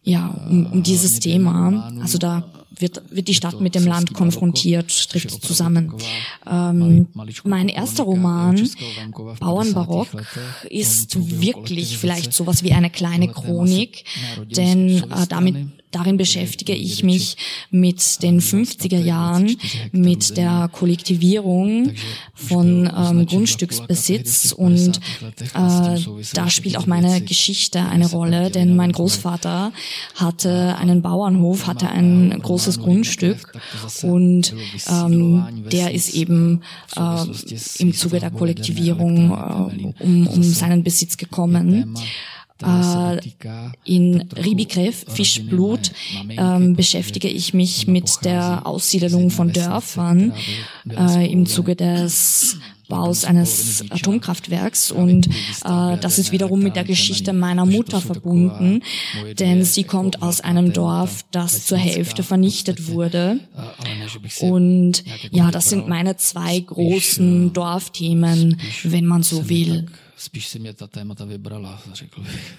ja, 0.04 0.28
um, 0.48 0.66
um 0.66 0.82
dieses 0.82 1.20
Thema. 1.20 1.92
Also 2.00 2.18
da 2.18 2.44
wird, 2.76 3.02
wird 3.10 3.28
die 3.28 3.34
Stadt 3.34 3.60
mit 3.60 3.74
dem 3.74 3.86
Land 3.86 4.12
konfrontiert, 4.14 5.10
trifft 5.10 5.44
zusammen. 5.44 5.92
Ähm, 6.50 7.08
mein 7.44 7.68
erster 7.68 8.04
Roman, 8.04 8.68
Bauernbarock, 9.38 10.08
ist 10.68 11.40
wirklich 11.40 11.98
vielleicht 11.98 12.32
sowas 12.32 12.62
wie 12.62 12.72
eine 12.72 12.90
kleine 12.90 13.28
Chronik, 13.28 14.04
denn 14.50 14.88
äh, 14.88 15.26
damit 15.28 15.56
Darin 15.92 16.16
beschäftige 16.16 16.74
ich 16.74 17.04
mich 17.04 17.36
mit 17.70 18.22
den 18.22 18.40
50er 18.40 18.98
Jahren, 18.98 19.56
mit 19.92 20.36
der 20.36 20.70
Kollektivierung 20.72 21.92
von 22.34 22.90
ähm, 22.96 23.26
Grundstücksbesitz 23.26 24.52
und 24.52 25.00
äh, 25.54 26.00
da 26.34 26.50
spielt 26.50 26.78
auch 26.78 26.86
meine 26.86 27.20
Geschichte 27.20 27.80
eine 27.80 28.08
Rolle, 28.10 28.50
denn 28.50 28.74
mein 28.74 28.92
Großvater 28.92 29.72
hatte 30.14 30.76
einen 30.78 31.02
Bauernhof, 31.02 31.66
hatte 31.66 31.88
ein 31.88 32.40
großes 32.42 32.80
Grundstück 32.80 33.52
und 34.02 34.54
ähm, 34.88 35.64
der 35.70 35.92
ist 35.92 36.14
eben 36.14 36.62
äh, 36.96 37.24
im 37.78 37.92
Zuge 37.92 38.18
der 38.18 38.30
Kollektivierung 38.30 39.30
äh, 39.30 40.02
um, 40.02 40.26
um 40.26 40.42
seinen 40.42 40.82
Besitz 40.82 41.16
gekommen. 41.16 41.94
Äh, 42.62 43.18
in 43.84 44.28
Ribikref, 44.36 45.04
Fischblut, 45.08 45.92
ähm, 46.30 46.74
beschäftige 46.74 47.28
ich 47.28 47.54
mich 47.54 47.86
mit 47.86 48.24
der 48.24 48.66
Aussiedelung 48.66 49.30
von 49.30 49.52
Dörfern 49.52 50.32
äh, 50.88 51.30
im 51.30 51.46
Zuge 51.46 51.76
des 51.76 52.58
Baus 52.88 53.24
eines 53.24 53.84
Atomkraftwerks 53.90 54.90
und 54.90 55.26
äh, 55.26 55.96
das 55.98 56.18
ist 56.18 56.30
wiederum 56.30 56.60
mit 56.60 56.76
der 56.76 56.84
Geschichte 56.84 57.32
meiner 57.32 57.64
Mutter 57.64 58.02
verbunden, 58.02 58.82
denn 59.38 59.64
sie 59.64 59.84
kommt 59.84 60.20
aus 60.20 60.42
einem 60.42 60.74
Dorf, 60.74 61.24
das 61.30 61.64
zur 61.64 61.78
Hälfte 61.78 62.22
vernichtet 62.22 62.88
wurde. 62.88 63.40
Und 64.40 65.04
ja, 65.30 65.50
das 65.50 65.70
sind 65.70 65.88
meine 65.88 66.18
zwei 66.18 66.60
großen 66.60 67.54
Dorfthemen, 67.54 68.60
wenn 68.82 69.06
man 69.06 69.22
so 69.22 69.48
will. 69.48 69.86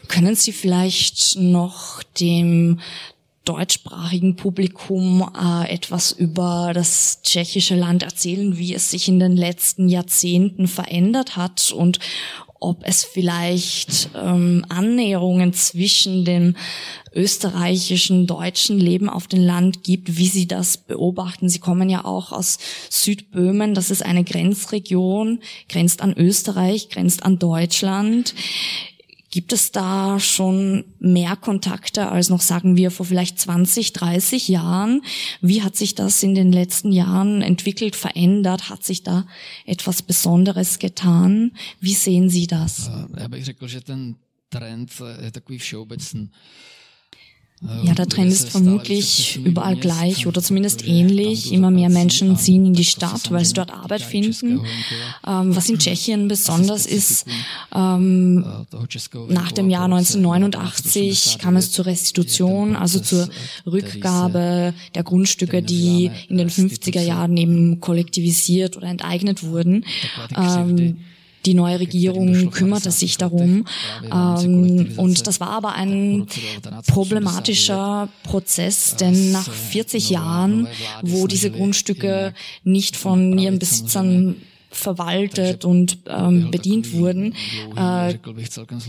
Können 0.07 0.35
Sie 0.35 0.51
vielleicht 0.51 1.37
noch 1.37 2.03
dem 2.19 2.79
deutschsprachigen 3.45 4.35
Publikum 4.35 5.29
äh, 5.35 5.69
etwas 5.69 6.11
über 6.11 6.71
das 6.73 7.21
tschechische 7.23 7.75
Land 7.75 8.03
erzählen, 8.03 8.57
wie 8.57 8.73
es 8.73 8.89
sich 8.89 9.09
in 9.09 9.19
den 9.19 9.35
letzten 9.35 9.89
Jahrzehnten 9.89 10.67
verändert 10.67 11.35
hat 11.35 11.71
und 11.71 11.99
ob 12.63 12.79
es 12.83 13.03
vielleicht 13.03 14.09
ähm, 14.15 14.65
Annäherungen 14.69 15.53
zwischen 15.53 16.23
dem 16.25 16.55
österreichischen, 17.13 18.25
deutschen 18.25 18.79
Leben 18.79 19.09
auf 19.09 19.27
dem 19.27 19.41
Land 19.41 19.83
gibt, 19.83 20.17
wie 20.17 20.27
Sie 20.27 20.47
das 20.47 20.77
beobachten. 20.77 21.49
Sie 21.49 21.59
kommen 21.59 21.89
ja 21.89 22.05
auch 22.05 22.31
aus 22.31 22.57
Südböhmen, 22.89 23.73
das 23.73 23.91
ist 23.91 24.03
eine 24.03 24.23
Grenzregion, 24.23 25.39
grenzt 25.69 26.01
an 26.01 26.13
Österreich, 26.17 26.89
grenzt 26.89 27.23
an 27.23 27.37
Deutschland. 27.37 28.33
Gibt 29.33 29.51
es 29.51 29.71
da 29.71 30.19
schon 30.19 30.85
mehr 30.99 31.35
Kontakte 31.35 32.09
als 32.09 32.29
noch, 32.29 32.41
sagen 32.41 32.77
wir, 32.77 32.91
vor 32.91 33.07
vielleicht 33.07 33.39
20, 33.39 33.91
30 33.91 34.47
Jahren? 34.47 35.01
Wie 35.41 35.63
hat 35.63 35.75
sich 35.75 35.95
das 35.95 36.21
in 36.21 36.35
den 36.35 36.51
letzten 36.51 36.91
Jahren 36.91 37.41
entwickelt, 37.41 37.95
verändert? 37.95 38.69
Hat 38.69 38.83
sich 38.83 39.01
da 39.01 39.25
etwas 39.65 40.03
Besonderes 40.03 40.77
getan? 40.77 41.51
Wie 41.79 41.95
sehen 41.95 42.29
Sie 42.29 42.45
das? 42.45 42.91
Já 43.17 43.27
bych 43.27 43.45
řekl, 43.45 43.67
že 43.67 43.81
ten 43.81 44.15
trend 44.49 44.91
je 45.21 45.31
takový. 45.31 45.59
Ja, 47.83 47.93
der 47.93 48.07
Trend 48.07 48.31
ist 48.31 48.49
vermutlich 48.49 49.39
überall 49.43 49.77
gleich 49.77 50.27
oder 50.27 50.41
zumindest 50.41 50.85
ähnlich. 50.85 51.53
Immer 51.53 51.71
mehr 51.71 51.89
Menschen 51.89 52.37
ziehen 52.37 52.65
in 52.65 52.73
die 52.73 52.83
Stadt, 52.83 53.31
weil 53.31 53.45
sie 53.45 53.53
dort 53.53 53.71
Arbeit 53.71 54.01
finden. 54.01 54.61
Ähm, 55.25 55.55
was 55.55 55.69
in 55.69 55.79
Tschechien 55.79 56.27
besonders 56.27 56.85
ist, 56.85 57.25
ähm, 57.73 58.45
nach 59.29 59.51
dem 59.53 59.69
Jahr 59.69 59.85
1989 59.85 61.37
kam 61.39 61.55
es 61.55 61.71
zur 61.71 61.85
Restitution, 61.85 62.75
also 62.75 62.99
zur 62.99 63.29
Rückgabe 63.65 64.73
der 64.93 65.03
Grundstücke, 65.03 65.61
die 65.61 66.11
in 66.27 66.37
den 66.37 66.49
50er 66.49 67.01
Jahren 67.01 67.37
eben 67.37 67.79
kollektivisiert 67.79 68.75
oder 68.75 68.87
enteignet 68.87 69.43
wurden. 69.43 69.85
Ähm, 70.35 70.97
die 71.45 71.53
neue 71.53 71.79
Regierung 71.79 72.51
kümmerte 72.51 72.91
sich 72.91 73.17
darum. 73.17 73.65
Ähm, 74.11 74.93
und 74.97 75.27
das 75.27 75.39
war 75.39 75.49
aber 75.49 75.73
ein 75.73 76.27
problematischer 76.87 78.09
Prozess, 78.23 78.95
denn 78.95 79.31
nach 79.31 79.49
40 79.49 80.09
Jahren, 80.09 80.67
wo 81.01 81.27
diese 81.27 81.51
Grundstücke 81.51 82.33
nicht 82.63 82.95
von 82.95 83.37
ihren 83.37 83.59
Besitzern 83.59 84.35
verwaltet 84.75 85.65
und 85.65 85.97
ähm, 86.07 86.51
bedient 86.51 86.93
wurden, 86.93 87.35
äh, 87.75 88.15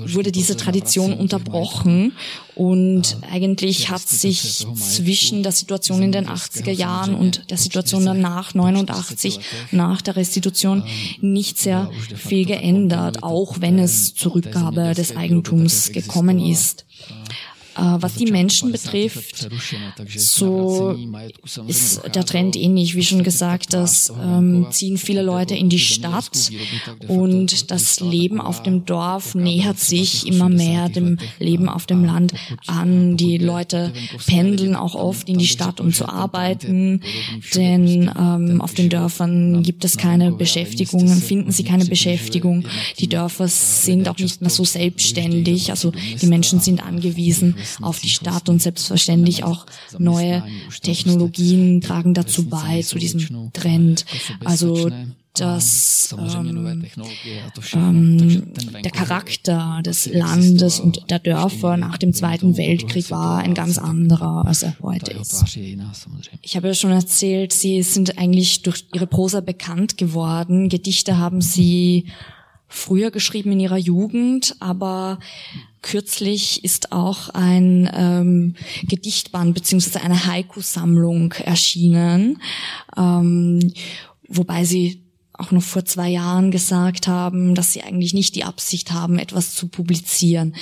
wurde 0.06 0.32
diese 0.32 0.56
Tradition 0.56 1.12
unterbrochen. 1.12 2.12
Und 2.54 3.18
eigentlich 3.30 3.90
hat 3.90 4.08
sich 4.08 4.66
zwischen 4.76 5.42
der 5.42 5.52
Situation 5.52 6.02
in 6.02 6.12
den 6.12 6.28
80er 6.28 6.70
Jahren 6.70 7.14
und 7.14 7.50
der 7.50 7.58
Situation 7.58 8.04
danach 8.04 8.54
89 8.54 9.40
nach 9.72 10.02
der 10.02 10.16
Restitution 10.16 10.84
nicht 11.20 11.58
sehr 11.58 11.90
viel 12.14 12.46
geändert, 12.46 13.22
auch 13.22 13.60
wenn 13.60 13.78
es 13.78 14.14
zur 14.14 14.36
Rückgabe 14.36 14.94
des 14.94 15.16
Eigentums 15.16 15.90
gekommen 15.92 16.38
ist. 16.38 16.84
Äh, 17.76 17.96
was 18.00 18.14
die 18.14 18.26
Menschen 18.26 18.70
betrifft, 18.70 19.48
so 20.16 20.96
ist 21.66 22.02
der 22.14 22.24
Trend 22.24 22.56
ähnlich, 22.56 22.94
wie 22.94 23.02
schon 23.02 23.24
gesagt, 23.24 23.72
dass 23.72 24.12
ähm, 24.22 24.66
ziehen 24.70 24.96
viele 24.96 25.22
Leute 25.22 25.56
in 25.56 25.68
die 25.68 25.80
Stadt 25.80 26.50
und 27.08 27.70
das 27.72 27.98
Leben 27.98 28.40
auf 28.40 28.62
dem 28.62 28.84
Dorf 28.84 29.34
nähert 29.34 29.80
sich 29.80 30.26
immer 30.26 30.48
mehr 30.48 30.88
dem 30.88 31.18
Leben 31.40 31.68
auf 31.68 31.86
dem 31.86 32.04
Land 32.04 32.34
an. 32.66 33.16
Die 33.16 33.38
Leute 33.38 33.92
pendeln 34.26 34.76
auch 34.76 34.94
oft 34.94 35.28
in 35.28 35.38
die 35.38 35.48
Stadt, 35.48 35.80
um 35.80 35.92
zu 35.92 36.08
arbeiten, 36.08 37.00
denn 37.56 38.10
ähm, 38.16 38.60
auf 38.60 38.74
den 38.74 38.88
Dörfern 38.88 39.64
gibt 39.64 39.84
es 39.84 39.96
keine 39.96 40.30
Beschäftigungen, 40.30 41.20
finden 41.20 41.50
sie 41.50 41.64
keine 41.64 41.86
Beschäftigung. 41.86 42.66
Die 43.00 43.08
Dörfer 43.08 43.48
sind 43.48 44.08
auch 44.08 44.18
nicht 44.18 44.40
mehr 44.40 44.50
so 44.50 44.64
selbstständig, 44.64 45.70
also 45.70 45.92
die 46.20 46.26
Menschen 46.26 46.60
sind 46.60 46.84
angewiesen 46.84 47.56
auf 47.80 48.00
die 48.00 48.09
Stadt 48.09 48.49
und 48.49 48.62
selbstverständlich 48.62 49.44
auch 49.44 49.66
neue 49.99 50.42
Technologien 50.83 51.80
tragen 51.80 52.14
dazu 52.14 52.49
bei, 52.49 52.83
zu 52.83 52.99
diesem 52.99 53.52
Trend. 53.52 54.04
Also 54.44 54.90
dass 55.35 56.14
ähm, 56.16 56.87
ähm, 57.73 58.52
der 58.85 58.90
Charakter 58.92 59.80
des 59.85 60.06
Landes 60.06 60.78
und 60.78 61.11
der 61.11 61.18
Dörfer 61.18 61.76
nach 61.76 61.99
dem 61.99 62.12
Zweiten 62.12 62.56
Weltkrieg 62.56 63.11
war 63.11 63.38
ein 63.38 63.54
ganz 63.54 63.78
anderer, 63.78 64.47
als 64.47 64.62
er 64.62 64.76
heute 64.80 65.11
ist. 65.12 65.44
Ich 66.40 66.56
habe 66.56 66.68
ja 66.68 66.75
schon 66.75 66.92
erzählt, 66.92 67.52
Sie 67.52 67.83
sind 67.83 68.16
eigentlich 68.16 68.62
durch 68.62 68.87
Ihre 68.94 69.09
Prosa 69.09 69.40
bekannt 69.40 69.99
geworden. 69.99 70.68
Gedichte 70.68 71.18
haben 71.18 71.40
Sie 71.40 72.06
früher 72.68 73.11
geschrieben 73.11 73.52
in 73.52 73.61
ihrer 73.61 73.78
Jugend, 73.78 74.54
aber 74.61 75.18
kürzlich 75.84 76.64
ist 76.64 76.92
auch 76.92 77.28
ein 77.28 77.88
ähm, 77.94 78.54
Gedichtband 78.88 79.54
beziehungsweise 79.54 80.02
eine 80.02 80.26
Haiku-Sammlung 80.26 81.32
erschienen, 81.32 82.40
ähm, 82.96 83.72
wobei 84.26 84.64
sie 84.64 85.02
auch 85.34 85.50
noch 85.50 85.62
vor 85.62 85.84
zwei 85.84 86.08
Jahren 86.08 86.50
gesagt 86.50 87.06
haben, 87.06 87.54
dass 87.54 87.72
sie 87.72 87.82
eigentlich 87.82 88.14
nicht 88.14 88.34
die 88.34 88.44
Absicht 88.44 88.92
haben, 88.92 89.18
etwas 89.18 89.54
zu 89.54 89.68
publizieren. 89.68 90.54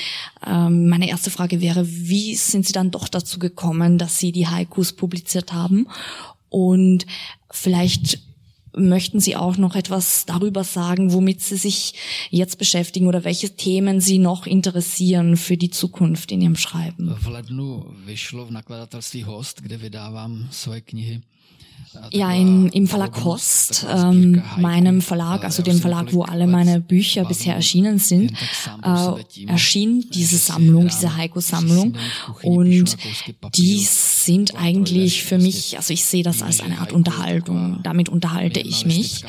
Ähm, 0.45 0.88
meine 0.88 1.09
erste 1.09 1.31
Frage 1.31 1.61
wäre, 1.61 1.87
wie 1.87 2.35
sind 2.35 2.67
Sie 2.67 2.73
dann 2.73 2.91
doch 2.91 3.07
dazu 3.07 3.38
gekommen, 3.38 3.99
dass 3.99 4.19
Sie 4.19 4.33
die 4.33 4.49
Haikus 4.49 4.93
publiziert 4.93 5.52
haben? 5.52 5.87
Und 6.49 7.07
vielleicht 7.50 8.19
möchten 8.76 9.21
Sie 9.21 9.37
auch 9.37 9.57
noch 9.57 9.76
etwas 9.76 10.25
darüber 10.26 10.64
sagen, 10.64 11.12
womit 11.12 11.41
Sie 11.41 11.57
sich 11.57 11.95
jetzt 12.31 12.59
beschäftigen 12.59 13.07
oder 13.07 13.25
welche 13.25 13.50
Themen 13.50 14.00
Sie 14.00 14.19
noch 14.19 14.47
interessieren 14.47 15.37
für 15.37 15.57
die 15.57 15.71
Zukunft 15.71 16.33
in 16.33 16.41
Ihrem 16.41 16.57
Schreiben? 16.57 17.17
V 17.17 17.31
lednu 17.31 17.85
vyšlo 18.07 18.47
v 18.47 18.50
nakladatelství 18.50 19.25
Host, 19.25 19.61
kde 19.62 19.76
vydávám 19.76 20.49
svoje 20.50 20.81
knihy 20.81 21.23
ja, 22.11 22.33
im, 22.33 22.69
im 22.69 22.87
Verlag 22.87 23.25
Host, 23.25 23.87
ähm, 23.89 24.43
meinem 24.59 25.01
Verlag, 25.01 25.45
also 25.45 25.63
dem 25.63 25.79
Verlag, 25.79 26.13
wo 26.13 26.23
alle 26.23 26.47
meine 26.47 26.81
Bücher 26.81 27.25
bisher 27.25 27.55
erschienen 27.55 27.99
sind, 27.99 28.33
äh, 28.83 29.47
erschien 29.47 30.07
diese 30.11 30.37
Sammlung, 30.37 30.89
diese 30.89 31.17
Haiku-Sammlung. 31.17 31.95
Und 32.43 32.97
die 33.55 33.81
sind 33.81 34.55
eigentlich 34.57 35.25
für 35.25 35.39
mich, 35.39 35.77
also 35.77 35.93
ich 35.93 36.05
sehe 36.05 36.23
das 36.23 36.43
als 36.43 36.61
eine 36.61 36.79
Art 36.79 36.93
Unterhaltung. 36.93 37.81
Damit 37.83 38.09
unterhalte 38.09 38.61
ich 38.61 38.87
mich. 38.87 39.25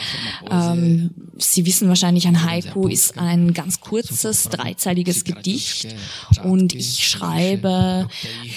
Ähm, 0.49 1.11
Sie 1.37 1.65
wissen 1.65 1.87
wahrscheinlich, 1.87 2.27
ein 2.27 2.43
Haiku 2.43 2.87
ist 2.87 3.17
ein 3.17 3.53
ganz 3.53 3.79
kurzes, 3.79 4.43
dreizeiliges 4.49 5.23
Gedicht. 5.23 5.87
Und 6.43 6.75
ich 6.75 7.07
schreibe 7.07 8.07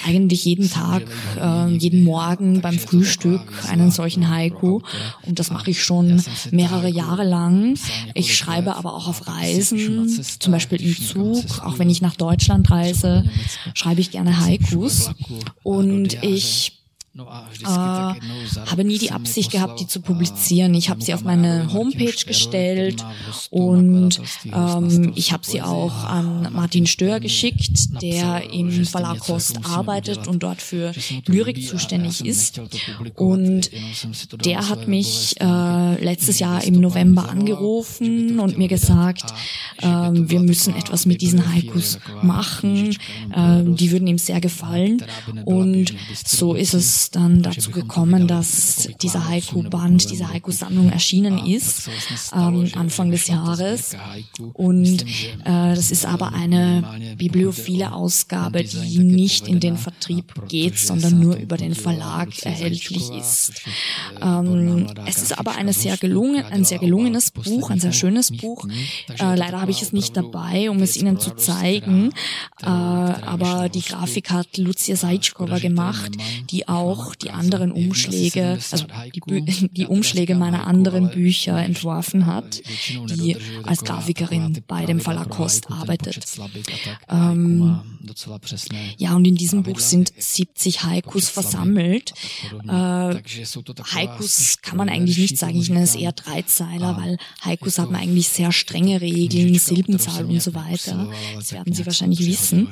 eigentlich 0.05 0.45
jeden 0.45 0.69
Tag, 0.69 1.03
äh, 1.39 1.67
jeden 1.75 2.03
Morgen 2.03 2.61
beim 2.61 2.77
Frühstück 2.77 3.41
einen 3.67 3.91
solchen 3.97 4.29
Haiku. 4.29 4.79
und 5.23 5.39
das 5.39 5.51
mache 5.51 5.71
ich 5.71 5.83
schon 5.83 6.23
mehrere 6.51 6.87
Jahre 6.89 7.25
lang. 7.25 7.77
Ich 8.13 8.37
schreibe 8.37 8.75
aber 8.75 8.93
auch 8.93 9.07
auf 9.07 9.27
Reisen, 9.27 10.07
zum 10.39 10.51
Beispiel 10.53 10.81
im 10.81 10.95
Zug, 10.95 11.59
auch 11.65 11.79
wenn 11.79 11.89
ich 11.89 12.01
nach 12.01 12.15
Deutschland 12.15 12.71
reise, 12.71 13.25
schreibe 13.73 13.99
ich 13.99 14.11
gerne 14.11 14.39
Haikus. 14.39 15.11
Und 15.63 16.23
ich 16.23 16.71
äh, 16.71 16.76
habe 17.25 18.83
nie 18.83 18.97
die 18.97 19.11
Absicht 19.11 19.51
gehabt, 19.51 19.79
die 19.79 19.87
zu 19.87 20.01
publizieren. 20.01 20.73
Ich 20.73 20.89
habe 20.89 21.01
sie 21.03 21.13
auf 21.13 21.23
meine 21.23 21.71
Homepage 21.73 22.25
gestellt 22.25 23.03
und 23.49 24.21
ähm, 24.45 25.13
ich 25.15 25.31
habe 25.31 25.45
sie 25.45 25.61
auch 25.61 26.03
an 26.03 26.49
Martin 26.53 26.85
Stör 26.85 27.19
geschickt, 27.19 28.01
der 28.01 28.51
im 28.51 28.85
Verlag 28.85 29.19
Kost 29.19 29.59
arbeitet 29.65 30.27
und 30.27 30.43
dort 30.43 30.61
für 30.61 30.93
Lyrik 31.25 31.67
zuständig 31.67 32.25
ist. 32.25 32.61
Und 33.15 33.71
der 34.45 34.69
hat 34.69 34.87
mich 34.87 35.35
äh, 35.39 36.03
letztes 36.03 36.39
Jahr 36.39 36.63
im 36.63 36.79
November 36.79 37.29
angerufen 37.29 38.39
und 38.39 38.57
mir 38.57 38.67
gesagt, 38.67 39.33
äh, 39.81 39.87
wir 39.87 40.39
müssen 40.39 40.75
etwas 40.75 41.05
mit 41.05 41.21
diesen 41.21 41.53
Haikus 41.53 41.99
machen. 42.21 42.95
Äh, 43.33 43.63
die 43.63 43.91
würden 43.91 44.07
ihm 44.07 44.17
sehr 44.17 44.41
gefallen. 44.41 45.03
Und 45.45 45.93
so 46.23 46.53
ist 46.53 46.73
es 46.73 47.06
dann 47.11 47.41
dazu 47.41 47.71
gekommen, 47.71 48.27
dass 48.27 48.89
dieser 49.01 49.27
Haiku-Band, 49.27 50.09
diese 50.11 50.29
Haiku-Sammlung 50.29 50.91
erschienen 50.91 51.45
ist, 51.45 51.89
ähm, 52.33 52.69
Anfang 52.75 53.11
des 53.11 53.27
Jahres. 53.27 53.95
Und 54.53 55.03
äh, 55.03 55.75
das 55.75 55.91
ist 55.91 56.05
aber 56.05 56.33
eine 56.33 57.15
bibliophile 57.17 57.93
Ausgabe, 57.93 58.63
die 58.63 58.99
nicht 58.99 59.47
in 59.47 59.59
den 59.59 59.77
Vertrieb 59.77 60.33
geht, 60.47 60.77
sondern 60.77 61.19
nur 61.19 61.35
über 61.35 61.57
den 61.57 61.75
Verlag 61.75 62.29
erhältlich 62.43 63.09
ist. 63.11 63.53
Ähm, 64.21 64.87
es 65.05 65.21
ist 65.21 65.37
aber 65.37 65.55
eine 65.55 65.73
sehr 65.73 65.97
gelungen, 65.97 66.43
ein 66.45 66.65
sehr 66.65 66.79
gelungenes 66.79 67.31
Buch, 67.31 67.69
ein 67.69 67.79
sehr 67.79 67.93
schönes 67.93 68.31
Buch. 68.31 68.67
Äh, 69.19 69.35
leider 69.35 69.61
habe 69.61 69.71
ich 69.71 69.81
es 69.81 69.93
nicht 69.93 70.15
dabei, 70.15 70.69
um 70.69 70.81
es 70.81 70.97
Ihnen 70.97 71.19
zu 71.19 71.35
zeigen. 71.35 72.11
Äh, 72.61 72.65
aber 72.65 73.69
die 73.69 73.81
Grafik 73.81 74.31
hat 74.31 74.57
Lucia 74.57 74.95
Sajčkova 74.95 75.59
gemacht, 75.59 76.11
die 76.49 76.67
auch 76.67 76.86
auch 76.87 77.15
die 77.15 77.31
anderen 77.31 77.71
Umschläge, 77.71 78.59
also 78.71 78.85
die, 79.13 79.21
die 79.71 79.85
Umschläge 79.85 80.35
meiner 80.35 80.67
anderen 80.67 81.09
Bücher 81.09 81.57
entworfen 81.63 82.25
hat, 82.25 82.61
die 83.15 83.37
als 83.63 83.83
Grafikerin 83.83 84.63
bei 84.67 84.85
dem 84.85 84.99
Verlag 84.99 85.29
Kost 85.29 85.69
arbeitet. 85.69 86.25
Ähm, 87.09 87.79
ja, 88.97 89.15
und 89.15 89.25
in 89.25 89.35
diesem 89.35 89.63
Buch 89.63 89.79
sind 89.79 90.13
70 90.17 90.83
Haikus 90.83 91.29
versammelt. 91.29 92.13
Äh, 92.67 93.15
Haikus 93.93 94.57
kann 94.61 94.77
man 94.77 94.89
eigentlich 94.89 95.17
nicht 95.17 95.37
sagen, 95.37 95.59
ich 95.59 95.69
nenne 95.69 95.83
es 95.83 95.95
eher 95.95 96.11
Dreizeiler, 96.11 96.97
weil 96.97 97.17
Haikus 97.41 97.79
haben 97.79 97.95
eigentlich 97.95 98.29
sehr 98.29 98.51
strenge 98.51 99.01
Regeln, 99.01 99.55
Silbenzahl 99.55 100.25
und 100.25 100.41
so 100.41 100.53
weiter. 100.53 101.09
Das 101.35 101.51
werden 101.51 101.73
Sie 101.73 101.85
wahrscheinlich 101.85 102.25
wissen. 102.25 102.69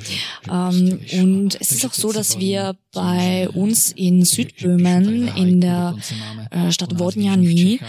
Ähm, 0.50 1.00
und 1.12 1.60
es 1.60 1.72
ist 1.72 1.86
auch 1.86 1.92
so, 1.92 2.12
dass 2.12 2.38
wir 2.38 2.76
bei 2.92 3.48
uns 3.50 3.92
in 4.06 4.24
Südböhmen 4.24 5.28
in 5.36 5.60
der 5.60 5.96
äh, 6.50 6.70
Stadt 6.70 6.98
Wodniani 6.98 7.80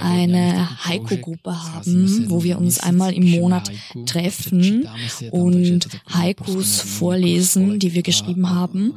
eine 0.00 0.84
Haiku-Gruppe 0.84 1.52
haben, 1.72 2.30
wo 2.30 2.42
wir 2.42 2.58
uns 2.58 2.80
einmal 2.80 3.12
im 3.12 3.30
Monat 3.30 3.70
treffen 4.06 4.88
und 5.30 5.88
Haikus 6.12 6.80
vorlesen, 6.80 7.78
die 7.78 7.94
wir 7.94 8.02
geschrieben 8.02 8.50
haben. 8.50 8.94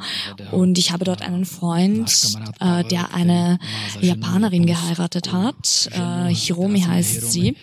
Und 0.51 0.77
ich 0.77 0.91
habe 0.91 1.05
dort 1.05 1.21
einen 1.21 1.45
Freund, 1.45 2.37
äh, 2.59 2.83
der 2.85 3.13
eine 3.13 3.59
Japanerin 4.01 4.65
geheiratet 4.65 5.31
hat. 5.31 5.89
Äh, 5.91 6.33
Hiromi 6.33 6.81
heißt 6.81 7.31
sie. 7.31 7.55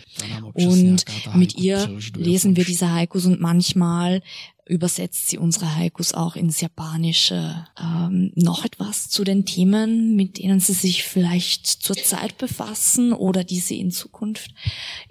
Und 0.53 1.05
mit 1.35 1.57
ihr 1.57 1.99
lesen 2.17 2.57
wir 2.57 2.65
diese 2.65 2.93
Haikus 2.93 3.27
und 3.27 3.41
manchmal 3.41 4.23
übersetzt 4.67 5.29
sie 5.29 5.39
unsere 5.39 5.77
Haikus 5.77 6.15
auch 6.15 6.37
ins 6.37 6.61
Japanische. 6.61 7.67
Ähm, 7.79 8.33
noch 8.35 8.65
etwas 8.65 9.09
zu 9.09 9.25
den 9.25 9.45
Themen, 9.45 10.17
mit 10.17 10.39
denen 10.39 10.61
Sie 10.61 10.73
sich 10.73 11.05
vielleicht 11.05 11.67
zurzeit 11.67 12.39
befassen 12.39 13.13
oder 13.13 13.45
die 13.45 13.61
Sie 13.61 13.79
in 13.79 13.91
Zukunft 13.91 14.55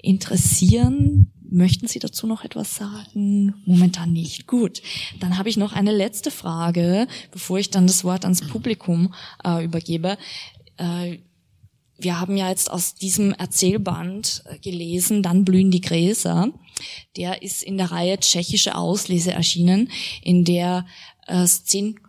interessieren? 0.02 1.32
Möchten 1.50 1.88
Sie 1.88 2.00
dazu 2.00 2.26
noch 2.26 2.44
etwas 2.44 2.76
sagen? 2.76 3.54
Momentan 3.66 4.12
nicht. 4.12 4.48
Gut. 4.48 4.82
Dann 5.20 5.38
habe 5.38 5.50
ich 5.50 5.58
noch 5.58 5.74
eine 5.74 5.96
letzte 5.96 6.32
Frage, 6.32 7.08
bevor 7.32 7.60
ich 7.60 7.70
dann 7.70 7.86
das 7.86 8.04
Wort 8.04 8.24
ans 8.24 8.42
Publikum 8.42 9.14
äh, 9.46 9.64
übergebe. 9.64 10.18
Äh, 10.78 11.20
wir 12.04 12.20
haben 12.20 12.38
ja 12.38 12.50
jetzt 12.50 12.70
aus 12.70 12.96
diesem 12.96 13.34
Erzählband 13.34 14.44
äh, 14.46 14.60
gelesen, 14.60 15.24
dann 15.24 15.46
blühen 15.46 15.72
die 15.72 15.82
Gräser. 15.82 16.52
Der 17.18 17.42
ist 17.42 17.64
in 17.64 17.78
der 17.78 17.92
Reihe 17.92 18.20
Tschechische 18.20 18.76
Auslese 18.76 19.32
erschienen, 19.32 19.90
in 20.22 20.46
der 20.46 20.86
äh, 21.28 21.46
zehn 21.46 22.00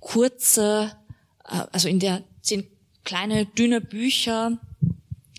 kurze, 0.00 0.92
äh, 1.44 1.62
also 1.72 1.88
in 1.88 1.98
der 2.00 2.22
zehn 2.42 2.64
kleine, 3.04 3.46
dünne 3.46 3.80
Bücher 3.80 4.58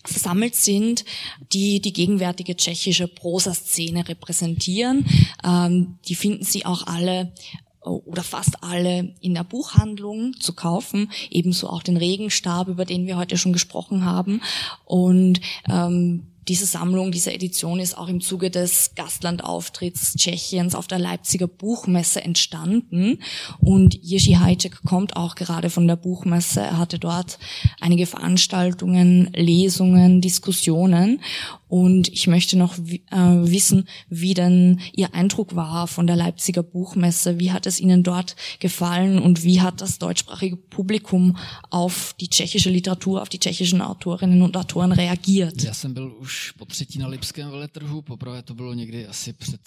versammelt 0.06 0.56
sind, 0.56 1.06
die 1.52 1.82
die 1.82 1.94
gegenwärtige 1.94 2.56
tschechische 2.56 3.08
Prosa-Szene 3.08 4.08
repräsentieren. 4.08 5.06
Ähm, 5.44 6.00
die 6.08 6.16
finden 6.16 6.44
Sie 6.44 6.66
auch 6.66 6.88
alle 6.88 7.34
oder 7.82 8.24
fast 8.24 8.64
alle 8.64 9.14
in 9.22 9.34
der 9.34 9.44
Buchhandlung 9.44 10.34
zu 10.40 10.54
kaufen, 10.54 11.12
ebenso 11.30 11.70
auch 11.70 11.84
den 11.84 11.98
Regenstab, 11.98 12.68
über 12.68 12.86
den 12.86 13.06
wir 13.06 13.18
heute 13.18 13.38
schon 13.38 13.54
gesprochen 13.54 14.06
haben. 14.06 14.42
Und 14.86 15.40
ähm, 15.70 16.28
diese 16.50 16.66
Sammlung, 16.66 17.12
diese 17.12 17.32
Edition 17.32 17.80
ist 17.80 17.96
auch 17.96 18.08
im 18.08 18.22
Zuge 18.22 18.50
des 18.50 18.96
Gastlandauftritts 18.96 20.16
Tschechiens 20.16 20.74
auf 20.74 20.88
der 20.88 20.98
Leipziger 20.98 21.48
Buchmesse 21.48 22.24
entstanden. 22.24 23.20
Und 23.60 23.94
Jerzy 24.02 24.34
Hajcek 24.34 24.84
kommt 24.84 25.16
auch 25.16 25.36
gerade 25.36 25.70
von 25.70 25.88
der 25.88 25.96
Buchmesse. 25.96 26.62
Er 26.62 26.80
hatte 26.80 26.98
dort 26.98 27.38
einige 27.80 28.08
Veranstaltungen, 28.08 29.32
Lesungen, 29.34 30.22
Diskussionen. 30.22 31.22
Und 31.70 32.08
ich 32.10 32.28
möchte 32.28 32.58
noch 32.58 32.78
äh, 32.78 33.16
wissen, 33.16 33.88
wie 34.10 34.34
denn 34.34 34.80
Ihr 34.94 35.14
Eindruck 35.14 35.56
war 35.56 35.88
von 35.88 36.08
der 36.08 36.16
Leipziger 36.16 36.64
Buchmesse. 36.64 37.40
Wie 37.40 37.52
hat 37.52 37.68
es 37.68 37.80
Ihnen 37.80 38.04
dort 38.04 38.36
gefallen 38.60 39.20
und 39.20 39.44
wie 39.44 39.62
hat 39.62 39.80
das 39.80 40.00
deutschsprachige 40.00 40.58
Publikum 40.58 41.38
auf 41.70 42.16
die 42.20 42.28
tschechische 42.28 42.72
Literatur, 42.72 43.22
auf 43.22 43.30
die 43.30 43.40
tschechischen 43.40 43.82
Autorinnen 43.82 44.42
und 44.42 44.58
Autoren 44.58 44.92
reagiert? 44.92 45.64
Ja 45.64 45.74
jsem 45.74 45.94
byl 45.94 46.16
už 46.20 46.52
po 46.58 46.66
třetí 46.66 47.00
na 47.00 47.08
Lipském 47.08 47.50
veletrhu. 47.50 48.02
Poprvé 48.02 48.42
to 48.42 48.54
bylo 48.54 48.74
někdy 48.74 49.08
asi 49.08 49.34
před 49.34 49.62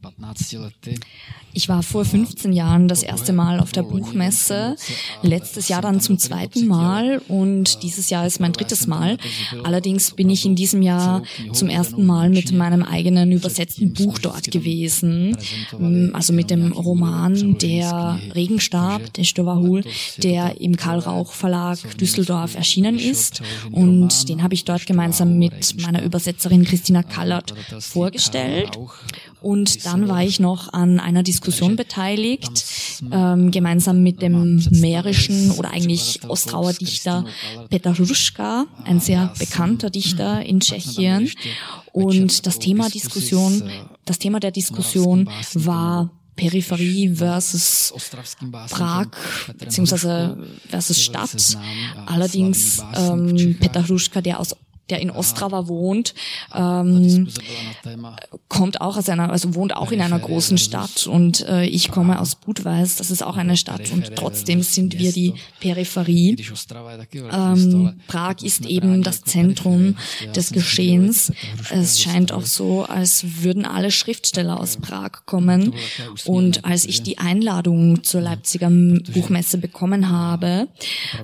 15 0.00 0.52
lety. 0.52 0.94
Ich 1.54 1.68
war 1.68 1.82
vor 1.82 2.04
15 2.04 2.52
Jahren 2.52 2.88
das 2.88 3.02
erste 3.02 3.32
Mal 3.32 3.60
auf 3.60 3.72
der 3.72 3.82
Buchmesse, 3.82 4.76
letztes 5.22 5.68
Jahr 5.68 5.82
dann 5.82 6.00
zum 6.00 6.18
zweiten 6.18 6.66
Mal 6.66 7.20
und 7.28 7.82
dieses 7.82 8.10
Jahr 8.10 8.26
ist 8.26 8.40
mein 8.40 8.52
drittes 8.52 8.86
Mal. 8.86 9.18
Allerdings 9.64 10.12
bin 10.12 10.30
ich 10.30 10.44
in 10.44 10.54
diesem 10.54 10.82
Jahr 10.82 11.21
war 11.46 11.52
zum 11.54 11.68
ersten 11.68 12.04
Mal 12.06 12.30
mit 12.30 12.52
meinem 12.52 12.82
eigenen 12.82 13.32
übersetzten 13.32 13.92
Buch 13.92 14.18
dort 14.18 14.50
gewesen, 14.50 15.36
also 16.12 16.32
mit 16.32 16.50
dem 16.50 16.72
Roman 16.72 17.58
Der 17.58 18.18
Regenstab, 18.34 19.12
der 19.14 19.24
Stovahul, 19.24 19.84
der 20.18 20.60
im 20.60 20.76
Karl 20.76 20.98
Rauch 21.00 21.32
Verlag 21.32 21.78
Düsseldorf 21.98 22.54
erschienen 22.54 22.98
ist. 22.98 23.42
Und 23.70 24.28
den 24.28 24.42
habe 24.42 24.54
ich 24.54 24.64
dort 24.64 24.86
gemeinsam 24.86 25.38
mit 25.38 25.80
meiner 25.80 26.02
Übersetzerin 26.02 26.64
Christina 26.64 27.02
Kallert 27.02 27.54
vorgestellt. 27.80 28.78
Und 29.42 29.84
dann 29.86 30.08
war 30.08 30.22
ich 30.22 30.40
noch 30.40 30.72
an 30.72 31.00
einer 31.00 31.22
Diskussion 31.22 31.76
beteiligt, 31.76 32.64
ähm, 33.10 33.50
gemeinsam 33.50 34.02
mit 34.02 34.22
dem 34.22 34.64
mährischen 34.70 35.50
oder 35.52 35.72
eigentlich 35.72 36.20
Ostrauer 36.28 36.72
Dichter 36.72 37.24
Peter 37.68 37.96
Ruschka, 37.96 38.66
ein 38.84 39.00
sehr 39.00 39.32
bekannter 39.38 39.90
Dichter 39.90 40.42
in 40.44 40.60
Tschechien. 40.60 41.30
Und 41.92 42.46
das 42.46 42.58
Thema 42.58 42.88
Diskussion, 42.88 43.62
das 44.04 44.18
Thema 44.18 44.40
der 44.40 44.50
Diskussion 44.50 45.28
war 45.54 46.10
Peripherie 46.36 47.14
versus 47.14 47.92
Prag 48.70 49.08
beziehungsweise 49.58 50.38
versus 50.68 51.00
Stadt. 51.00 51.58
Allerdings 52.06 52.82
ähm, 52.96 53.56
Peter 53.60 53.86
Hruschka, 53.86 54.20
der 54.20 54.40
aus 54.40 54.56
der 54.90 55.00
in 55.00 55.10
Ostrava 55.10 55.68
wohnt, 55.68 56.14
ähm, 56.54 57.28
kommt 58.48 58.80
auch 58.80 58.96
aus 58.96 59.08
einer, 59.08 59.30
also 59.30 59.54
wohnt 59.54 59.76
auch 59.76 59.92
in 59.92 60.00
einer 60.00 60.18
großen 60.18 60.58
Stadt 60.58 61.06
und 61.06 61.46
äh, 61.48 61.64
ich 61.64 61.90
komme 61.90 62.20
aus 62.20 62.34
Budweis, 62.34 62.96
das 62.96 63.10
ist 63.10 63.22
auch 63.22 63.36
eine 63.36 63.56
Stadt 63.56 63.90
und 63.92 64.14
trotzdem 64.16 64.62
sind 64.62 64.98
wir 64.98 65.12
die 65.12 65.34
Peripherie. 65.60 66.36
Ähm, 67.32 68.00
Prag 68.08 68.42
ist 68.42 68.66
eben 68.66 69.02
das 69.02 69.22
Zentrum 69.22 69.96
des 70.34 70.52
Geschehens. 70.52 71.32
Es 71.70 72.00
scheint 72.00 72.32
auch 72.32 72.46
so, 72.46 72.84
als 72.84 73.24
würden 73.42 73.64
alle 73.64 73.90
Schriftsteller 73.90 74.58
aus 74.58 74.76
Prag 74.76 75.24
kommen 75.26 75.74
und 76.24 76.64
als 76.64 76.84
ich 76.84 77.02
die 77.02 77.18
Einladung 77.18 78.02
zur 78.02 78.20
Leipziger 78.20 78.70
Buchmesse 78.70 79.58
bekommen 79.58 80.10
habe, 80.10 80.68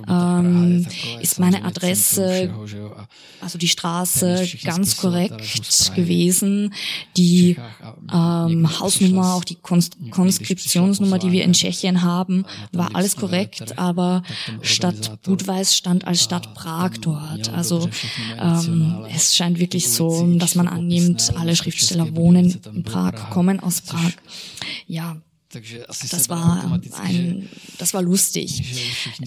ähm, 0.07 0.87
ist 1.21 1.39
meine 1.39 1.63
Adresse 1.65 2.51
also 3.49 3.57
die 3.57 3.67
Straße 3.67 4.47
ganz 4.63 4.97
korrekt 4.97 5.95
gewesen. 5.95 6.71
Die 7.17 7.57
ähm, 8.13 8.79
Hausnummer, 8.79 9.33
auch 9.33 9.43
die 9.43 9.55
Kons 9.55 9.89
Konskriptionsnummer, 10.11 11.17
die 11.17 11.31
wir 11.31 11.43
in 11.43 11.53
Tschechien 11.53 12.03
haben, 12.03 12.45
war 12.71 12.95
alles 12.95 13.15
korrekt, 13.15 13.79
aber 13.79 14.21
Stadt 14.61 15.23
Budweis 15.23 15.75
stand 15.75 16.05
als 16.05 16.23
Stadt 16.23 16.53
Prag 16.53 16.91
dort. 17.01 17.51
Also 17.51 17.89
ähm, 18.39 19.03
es 19.11 19.35
scheint 19.35 19.57
wirklich 19.57 19.89
so, 19.89 20.27
dass 20.37 20.53
man 20.53 20.67
annimmt, 20.67 21.33
alle 21.35 21.55
Schriftsteller 21.55 22.15
wohnen 22.15 22.59
in 22.71 22.83
Prag, 22.83 23.31
kommen 23.31 23.59
aus 23.59 23.81
Prag. 23.81 24.11
Ja, 24.85 25.17
das 25.51 26.29
war 26.29 26.79
ein, 27.01 27.49
das 27.79 27.93
war 27.95 28.03
lustig. 28.03 28.63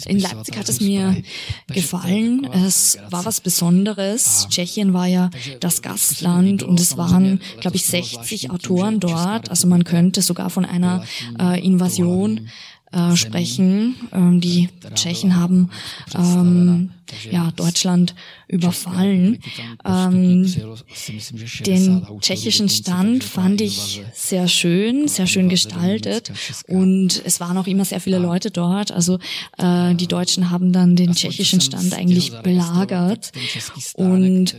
In 0.07 0.21
Leipzig 0.21 0.57
hat 0.57 0.69
es 0.69 0.81
mir 0.81 1.21
gefallen. 1.67 2.45
Es 2.45 2.99
war 3.11 3.25
was 3.25 3.41
Besonderes. 3.41 4.47
Tschechien 4.49 4.93
war 4.93 5.07
ja 5.07 5.31
das 5.59 5.83
Gastland 5.83 6.63
und 6.63 6.79
es 6.79 6.97
waren, 6.97 7.41
glaube 7.61 7.77
ich, 7.77 7.87
60 7.87 8.51
Autoren 8.51 9.01
dort. 9.01 9.51
Also 9.51 9.67
man 9.67 9.83
könnte 9.83 10.23
sogar 10.23 10.51
von 10.51 10.65
einer 10.65 11.05
äh, 11.41 11.65
Invasion 11.65 12.49
äh, 12.93 13.17
sprechen. 13.17 13.97
Ähm, 14.13 14.41
die 14.41 14.69
Tschechen 14.95 15.37
haben 15.37 15.71
ähm, 16.15 16.91
ja 17.31 17.51
Deutschland 17.57 18.15
überfallen. 18.49 19.39
Ähm, 19.85 20.47
den 21.67 22.07
tschechischen 22.21 22.69
Stand 22.69 23.25
fand 23.25 23.61
ich 23.61 24.03
sehr 24.15 24.49
schön, 24.49 25.09
sehr 25.09 25.27
schön 25.27 25.49
gestaltet 25.49 26.33
und 26.69 27.23
es 27.25 27.41
waren 27.41 27.57
auch 27.57 27.67
immer 27.67 27.85
sehr 27.85 28.01
viele 28.01 28.19
Leute 28.19 28.51
dort. 28.51 28.93
Also 28.93 29.19
äh, 29.59 29.95
die 29.95 30.07
Deutschen 30.07 30.51
haben 30.51 30.73
dann 30.73 30.97
den 30.97 31.15
tschechischen 31.15 31.61
Stand 31.61 31.95
eigentlich 31.95 32.33
belagert 32.43 33.33
und 33.95 34.59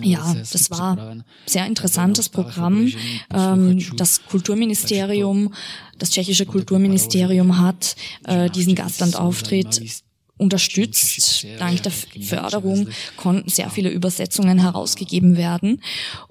ja, 0.00 0.34
das 0.34 0.70
war 0.70 1.16
sehr 1.46 1.66
interessantes 1.66 2.28
Programm. 2.28 2.92
Ähm, 3.32 3.84
das 3.96 4.24
Kulturministerium, 4.24 5.54
das 5.98 6.10
tschechische 6.10 6.46
Kulturministerium 6.46 7.58
hat 7.58 7.96
äh, 8.24 8.50
diesen 8.50 8.74
Gastlandauftritt 8.74 10.02
unterstützt. 10.36 11.46
Dank 11.58 11.82
der 11.82 11.92
Förderung 11.92 12.88
konnten 13.16 13.48
sehr 13.48 13.70
viele 13.70 13.90
Übersetzungen 13.90 14.58
herausgegeben 14.58 15.36
werden. 15.36 15.80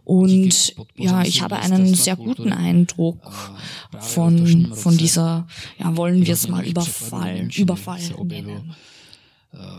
Und 0.04 0.76
ja, 0.96 1.24
ich 1.24 1.42
habe 1.42 1.58
einen 1.58 1.94
sehr 1.94 2.16
guten 2.16 2.52
Eindruck 2.52 3.54
von, 4.00 4.74
von 4.76 4.98
dieser, 4.98 5.48
ja, 5.80 5.96
wollen 5.96 6.26
wir 6.26 6.34
es 6.34 6.48
mal 6.48 6.66
überfallen, 6.66 7.50
Überfall 7.50 8.02
nennen. 8.26 8.76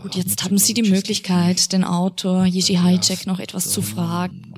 Gut, 0.01 0.15
jetzt 0.15 0.43
haben 0.43 0.57
Sie 0.57 0.73
die 0.73 0.83
Möglichkeit, 0.83 1.73
den 1.73 1.83
Autor 1.83 2.45
Jiří 2.45 2.77
Hajcek 2.79 3.25
noch 3.27 3.39
etwas 3.39 3.69
zu 3.69 3.81
fragen. 3.81 4.53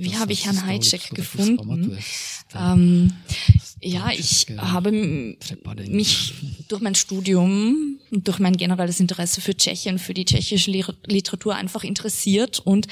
Wie 0.00 0.16
habe 0.16 0.32
ich 0.32 0.46
Herrn 0.46 0.66
Hajcek 0.66 1.10
gefunden? 1.10 1.96
Ähm, 2.54 3.12
ja, 3.80 4.10
ich 4.10 4.46
habe 4.56 4.90
mich 4.90 6.34
durch 6.66 6.80
mein 6.80 6.96
Studium, 6.96 8.00
durch 8.10 8.38
mein 8.38 8.56
generelles 8.56 9.00
Interesse 9.00 9.40
für 9.40 9.56
Tschechien, 9.56 9.98
für 9.98 10.14
die 10.14 10.24
tschechische 10.24 10.70
Literatur 11.06 11.54
einfach 11.54 11.84
interessiert 11.84 12.60
und 12.60 12.86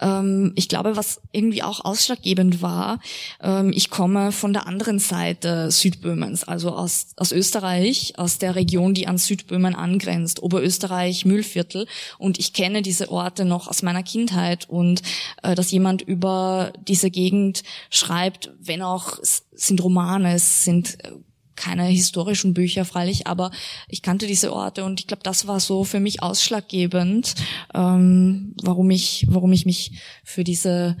ähm, 0.00 0.52
ich 0.56 0.68
glaube, 0.68 0.96
was 0.96 1.20
irgendwie 1.32 1.62
auch 1.62 1.84
ausschlaggebend 1.84 2.62
war, 2.62 3.00
ähm, 3.40 3.72
ich 3.74 3.90
komme 3.90 4.32
von 4.32 4.52
der 4.52 4.66
anderen 4.66 4.98
Seite 4.98 5.70
Südböhmens, 5.70 6.44
also 6.44 6.70
aus, 6.70 7.08
aus 7.16 7.32
Österreich, 7.32 8.14
aus 8.16 8.38
der 8.38 8.54
Region, 8.54 8.94
die 8.94 9.06
an 9.06 9.18
Südböhmen 9.18 9.74
angrenzt, 9.74 10.42
Oberösterreich, 10.42 11.24
Mühlviertel. 11.24 11.86
Und 12.18 12.38
ich 12.38 12.52
kenne 12.52 12.82
diese 12.82 13.10
Orte 13.10 13.44
noch 13.44 13.68
aus 13.68 13.82
meiner 13.82 14.02
Kindheit 14.02 14.68
und 14.68 15.02
äh, 15.42 15.54
dass 15.54 15.70
jemand 15.70 16.02
über 16.02 16.72
diese 16.86 17.10
Gegend 17.10 17.62
schreibt, 17.90 18.52
wenn 18.60 18.82
auch 18.82 19.18
sind 19.22 19.82
Romane, 19.82 20.34
es 20.34 20.64
sind 20.64 21.02
äh, 21.04 21.12
keine 21.56 21.84
historischen 21.84 22.54
Bücher 22.54 22.84
freilich, 22.84 23.26
aber 23.26 23.50
ich 23.88 24.02
kannte 24.02 24.26
diese 24.26 24.52
Orte 24.52 24.84
und 24.84 25.00
ich 25.00 25.06
glaube, 25.06 25.22
das 25.22 25.46
war 25.46 25.60
so 25.60 25.84
für 25.84 26.00
mich 26.00 26.22
ausschlaggebend, 26.22 27.34
ähm, 27.74 28.54
warum 28.62 28.90
ich, 28.90 29.26
warum 29.28 29.52
ich 29.52 29.66
mich 29.66 29.92
für 30.24 30.44
diese 30.44 30.96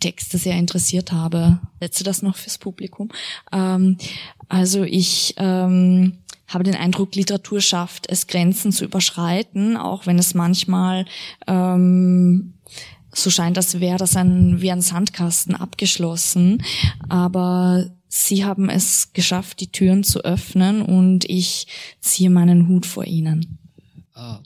Texte 0.00 0.36
sehr 0.36 0.56
interessiert 0.56 1.12
habe. 1.12 1.60
Setze 1.80 2.02
das 2.02 2.22
noch 2.22 2.36
fürs 2.36 2.58
Publikum. 2.58 3.10
Ähm, 3.52 3.98
also 4.48 4.82
ich 4.82 5.34
ähm, 5.36 6.18
habe 6.48 6.64
den 6.64 6.74
Eindruck, 6.74 7.14
Literatur 7.14 7.60
schafft 7.60 8.08
es, 8.08 8.26
Grenzen 8.26 8.72
zu 8.72 8.84
überschreiten, 8.84 9.76
auch 9.76 10.06
wenn 10.06 10.18
es 10.18 10.34
manchmal 10.34 11.06
ähm, 11.46 12.54
so 13.14 13.30
scheint, 13.30 13.56
als 13.56 13.78
wäre 13.80 13.98
das 13.98 14.16
ein, 14.16 14.60
wie 14.60 14.72
ein 14.72 14.80
Sandkasten 14.80 15.54
abgeschlossen. 15.54 16.62
Aber 17.08 17.86
Sie 18.14 18.44
haben 18.44 18.68
es 18.68 19.14
geschafft, 19.14 19.60
die 19.60 19.72
Türen 19.72 20.04
zu 20.04 20.22
öffnen 20.22 20.82
und 20.82 21.24
ich 21.30 21.66
ziehe 22.02 22.28
meinen 22.28 22.68
Hut 22.68 22.84
vor 22.84 23.06
Ihnen. 23.06 23.58
Ah, 24.12 24.40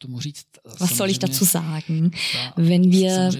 tomu 0.00 0.20
říct. 0.20 0.60
Was 0.64 0.96
soll 0.96 1.10
ich 1.10 1.20
dazu 1.20 1.44
sagen? 1.44 2.10
Wenn 2.56 2.90
wir 2.90 3.30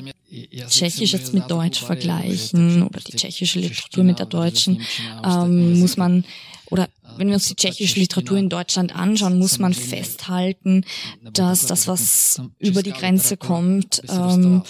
Tschechisch 0.69 1.13
jetzt 1.13 1.35
mit 1.35 1.51
Deutsch 1.51 1.81
vergleichen 1.81 2.85
oder 2.85 3.01
die 3.01 3.17
tschechische 3.17 3.59
Literatur 3.59 4.05
mit 4.05 4.21
der 4.21 4.27
deutschen, 4.27 4.81
ähm, 5.25 5.81
muss 5.81 5.97
man 5.97 6.25
oder 6.67 6.89
wenn 7.19 7.29
wir 7.29 7.35
uns 7.35 7.49
die 7.49 7.57
tschechische 7.57 7.99
Literatur 7.99 8.39
in 8.39 8.49
Deutschland 8.49 8.95
anschauen, 8.95 9.39
muss 9.39 9.59
man 9.59 9.75
festhalten, 9.75 10.85
dass 11.33 11.67
das, 11.67 11.89
was 11.89 12.41
über 12.59 12.83
die 12.83 12.93
Grenze 12.93 13.37
kommt, 13.37 14.03
ähm, 14.09 14.63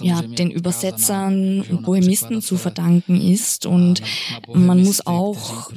ja, 0.00 0.22
den 0.22 0.50
Übersetzern 0.50 1.62
und 1.62 1.82
Bohemisten 1.82 2.42
zu 2.42 2.56
verdanken 2.56 3.20
ist. 3.20 3.66
Und 3.66 4.02
man 4.52 4.82
muss 4.82 5.06
auch 5.06 5.70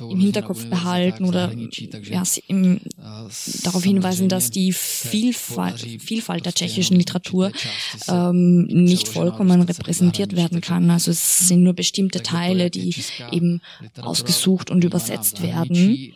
im 0.00 0.20
Hinterkopf 0.20 0.66
behalten 0.66 1.24
oder 1.24 1.52
ja, 2.02 2.22
im, 2.48 2.80
darauf 3.62 3.82
hinweisen, 3.82 4.28
dass 4.28 4.50
die 4.50 4.72
Vielfalt, 4.72 5.80
Vielfalt 6.00 6.44
der 6.44 6.52
tschechischen 6.52 6.96
Literatur 6.96 7.52
ähm, 8.08 8.66
nicht 8.66 9.08
vollkommen 9.08 9.62
repräsentiert 9.62 10.36
werden 10.36 10.60
kann. 10.60 10.90
Also 10.90 11.10
es 11.10 11.48
sind 11.48 11.62
nur 11.62 11.72
bestimmte 11.72 12.22
Teile, 12.22 12.70
die 12.70 12.94
eben 13.32 13.62
ausgesucht 14.00 14.70
und 14.70 14.84
übersetzt 14.84 15.19
werden. 15.42 16.12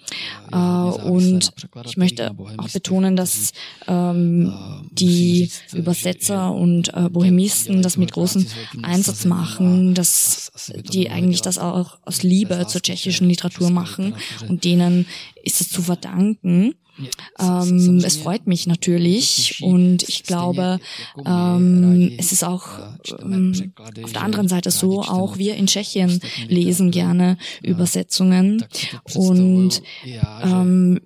Äh, 0.53 0.57
und 0.57 1.53
ich 1.85 1.97
möchte 1.97 2.35
auch 2.57 2.69
betonen, 2.71 3.17
dass 3.17 3.53
ähm, 3.87 4.53
die 4.90 5.51
Übersetzer 5.73 6.53
und 6.53 6.93
äh, 6.95 7.09
Bohemisten 7.09 7.83
das 7.83 7.97
mit 7.97 8.12
großem 8.12 8.47
Einsatz 8.83 9.25
machen, 9.25 9.95
dass 9.95 10.53
die 10.93 11.11
eigentlich 11.11 11.43
das 11.43 11.59
auch 11.59 11.99
aus 12.05 12.23
Liebe 12.23 12.67
zur 12.67 12.83
tschechischen 12.83 13.29
Literatur 13.29 13.71
machen 13.71 14.14
und 14.49 14.64
denen 14.64 15.07
ist 15.45 15.61
es 15.61 15.69
zu 15.69 15.83
verdanken. 15.83 16.75
Ähm, 17.41 18.01
es 18.05 18.17
freut 18.17 18.47
mich 18.47 18.67
natürlich 18.69 19.59
und 19.63 20.09
ich 20.09 20.23
glaube, 20.23 20.79
ähm, 21.27 22.13
es 22.19 22.31
ist 22.31 22.45
auch 22.45 22.69
ähm, 23.21 23.73
auf 24.03 24.13
der 24.13 24.23
anderen 24.23 24.47
Seite 24.47 24.71
so, 24.71 25.03
auch 25.03 25.37
wir 25.37 25.57
in 25.57 25.67
Tschechien 25.67 26.21
lesen 26.47 26.93
gerne 26.93 27.37
Übersetzungen 27.63 28.65
und 29.15 29.83
ähm, 30.23 31.01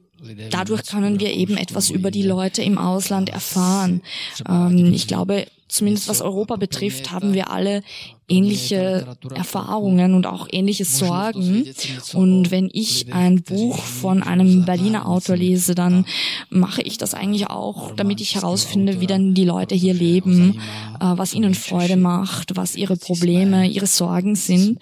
dadurch 0.50 0.84
können 0.84 1.20
wir 1.20 1.32
eben 1.32 1.56
etwas 1.56 1.88
über 1.88 2.10
die 2.10 2.22
Leute 2.22 2.62
im 2.62 2.76
Ausland 2.76 3.30
erfahren. 3.30 4.02
Ähm, 4.46 4.92
ich 4.92 5.06
glaube, 5.06 5.46
zumindest 5.68 6.08
was 6.08 6.20
Europa 6.20 6.56
betrifft, 6.56 7.12
haben 7.12 7.32
wir 7.32 7.50
alle 7.50 7.82
ähnliche 8.28 9.06
Erfahrungen 9.34 10.14
und 10.14 10.26
auch 10.26 10.46
ähnliche 10.50 10.84
Sorgen. 10.84 11.64
Und 12.12 12.50
wenn 12.50 12.68
ich 12.72 13.12
ein 13.12 13.42
Buch 13.42 13.78
von 13.78 14.22
einem 14.22 14.66
Berliner 14.66 15.08
Autor 15.08 15.36
lese, 15.36 15.74
dann 15.74 16.04
mache 16.50 16.82
ich 16.82 16.98
das 16.98 17.14
eigentlich 17.14 17.48
auch, 17.48 17.94
damit 17.96 18.20
ich 18.20 18.34
herausfinde, 18.34 19.00
wie 19.00 19.06
dann 19.06 19.34
die 19.34 19.44
Leute 19.44 19.74
hier 19.74 19.94
leben, 19.94 20.60
äh, 21.00 21.04
was 21.16 21.32
ihnen 21.32 21.54
Freude 21.54 21.96
macht, 21.96 22.56
was 22.56 22.76
ihre 22.76 22.96
Probleme, 22.96 23.66
ihre 23.66 23.86
Sorgen 23.86 24.36
sind. 24.36 24.78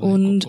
Und 0.00 0.46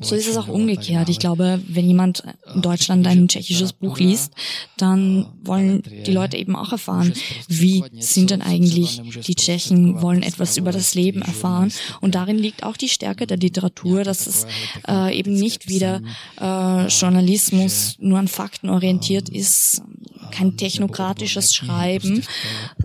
so 0.00 0.14
ist 0.14 0.28
es 0.28 0.36
auch 0.36 0.48
umgekehrt. 0.48 1.08
Ich 1.08 1.18
glaube, 1.18 1.60
wenn 1.66 1.86
jemand 1.88 2.22
in 2.54 2.60
Deutschland 2.60 3.06
ein 3.06 3.28
tschechisches 3.28 3.72
Buch 3.72 3.98
liest, 3.98 4.32
dann 4.76 5.26
wollen 5.42 5.82
die 6.06 6.12
Leute 6.12 6.36
eben 6.36 6.54
auch 6.54 6.72
erfahren, 6.72 7.14
wie 7.48 7.82
sind 7.98 8.30
denn 8.30 8.42
eigentlich 8.42 9.00
die 9.26 9.34
Tschechen, 9.34 10.02
wollen 10.02 10.22
etwas 10.22 10.58
über 10.58 10.72
das 10.72 10.94
Leben 10.94 11.22
erfahren 11.22 11.45
erfahren. 11.46 11.72
Und 12.00 12.14
darin 12.14 12.38
liegt 12.38 12.62
auch 12.62 12.76
die 12.76 12.88
Stärke 12.88 13.26
der 13.26 13.36
Literatur, 13.36 14.04
dass 14.04 14.26
es 14.26 14.46
äh, 14.88 15.16
eben 15.18 15.34
nicht 15.34 15.68
wieder 15.68 16.02
äh, 16.40 16.86
Journalismus 16.88 17.96
nur 17.98 18.18
an 18.18 18.28
Fakten 18.28 18.68
orientiert 18.70 19.28
ist, 19.28 19.82
kein 20.30 20.56
technokratisches 20.56 21.54
Schreiben. 21.54 22.24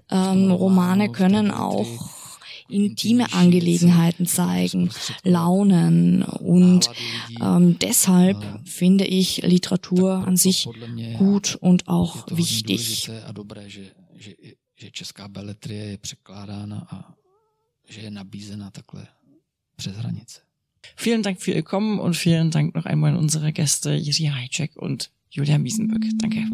Ähm, 0.09 0.51
Romane 0.51 1.11
können 1.11 1.51
auch 1.51 1.87
intime 2.69 3.33
Angelegenheiten 3.33 4.25
zeigen, 4.25 4.91
Launen 5.23 6.23
und 6.23 6.89
ähm, 7.41 7.77
deshalb 7.79 8.37
finde 8.63 9.05
ich 9.05 9.41
Literatur 9.43 10.25
an 10.25 10.37
sich 10.37 10.69
gut 11.17 11.57
und 11.59 11.89
auch 11.89 12.27
wichtig. 12.29 13.09
že 14.21 14.35
je 14.39 14.55
nabízena 18.09 18.71
takhle 18.71 19.07
přes 19.75 19.95
hranice. 19.95 20.41
Vielen 20.97 21.21
Dank 21.21 21.39
für 21.39 21.51
Ihr 21.51 21.63
Kommen 21.63 21.99
und 21.99 22.15
vielen 22.15 22.51
Dank 22.51 22.75
noch 22.75 22.85
einmal 22.85 23.11
an 23.11 23.17
unsere 23.17 23.51
Gäste 23.51 23.93
Jiri 23.93 24.25
Hajcek 24.25 24.75
und 24.77 25.11
Julia 25.29 25.57
Miesenböck. 25.57 26.01
Danke. 26.21 26.45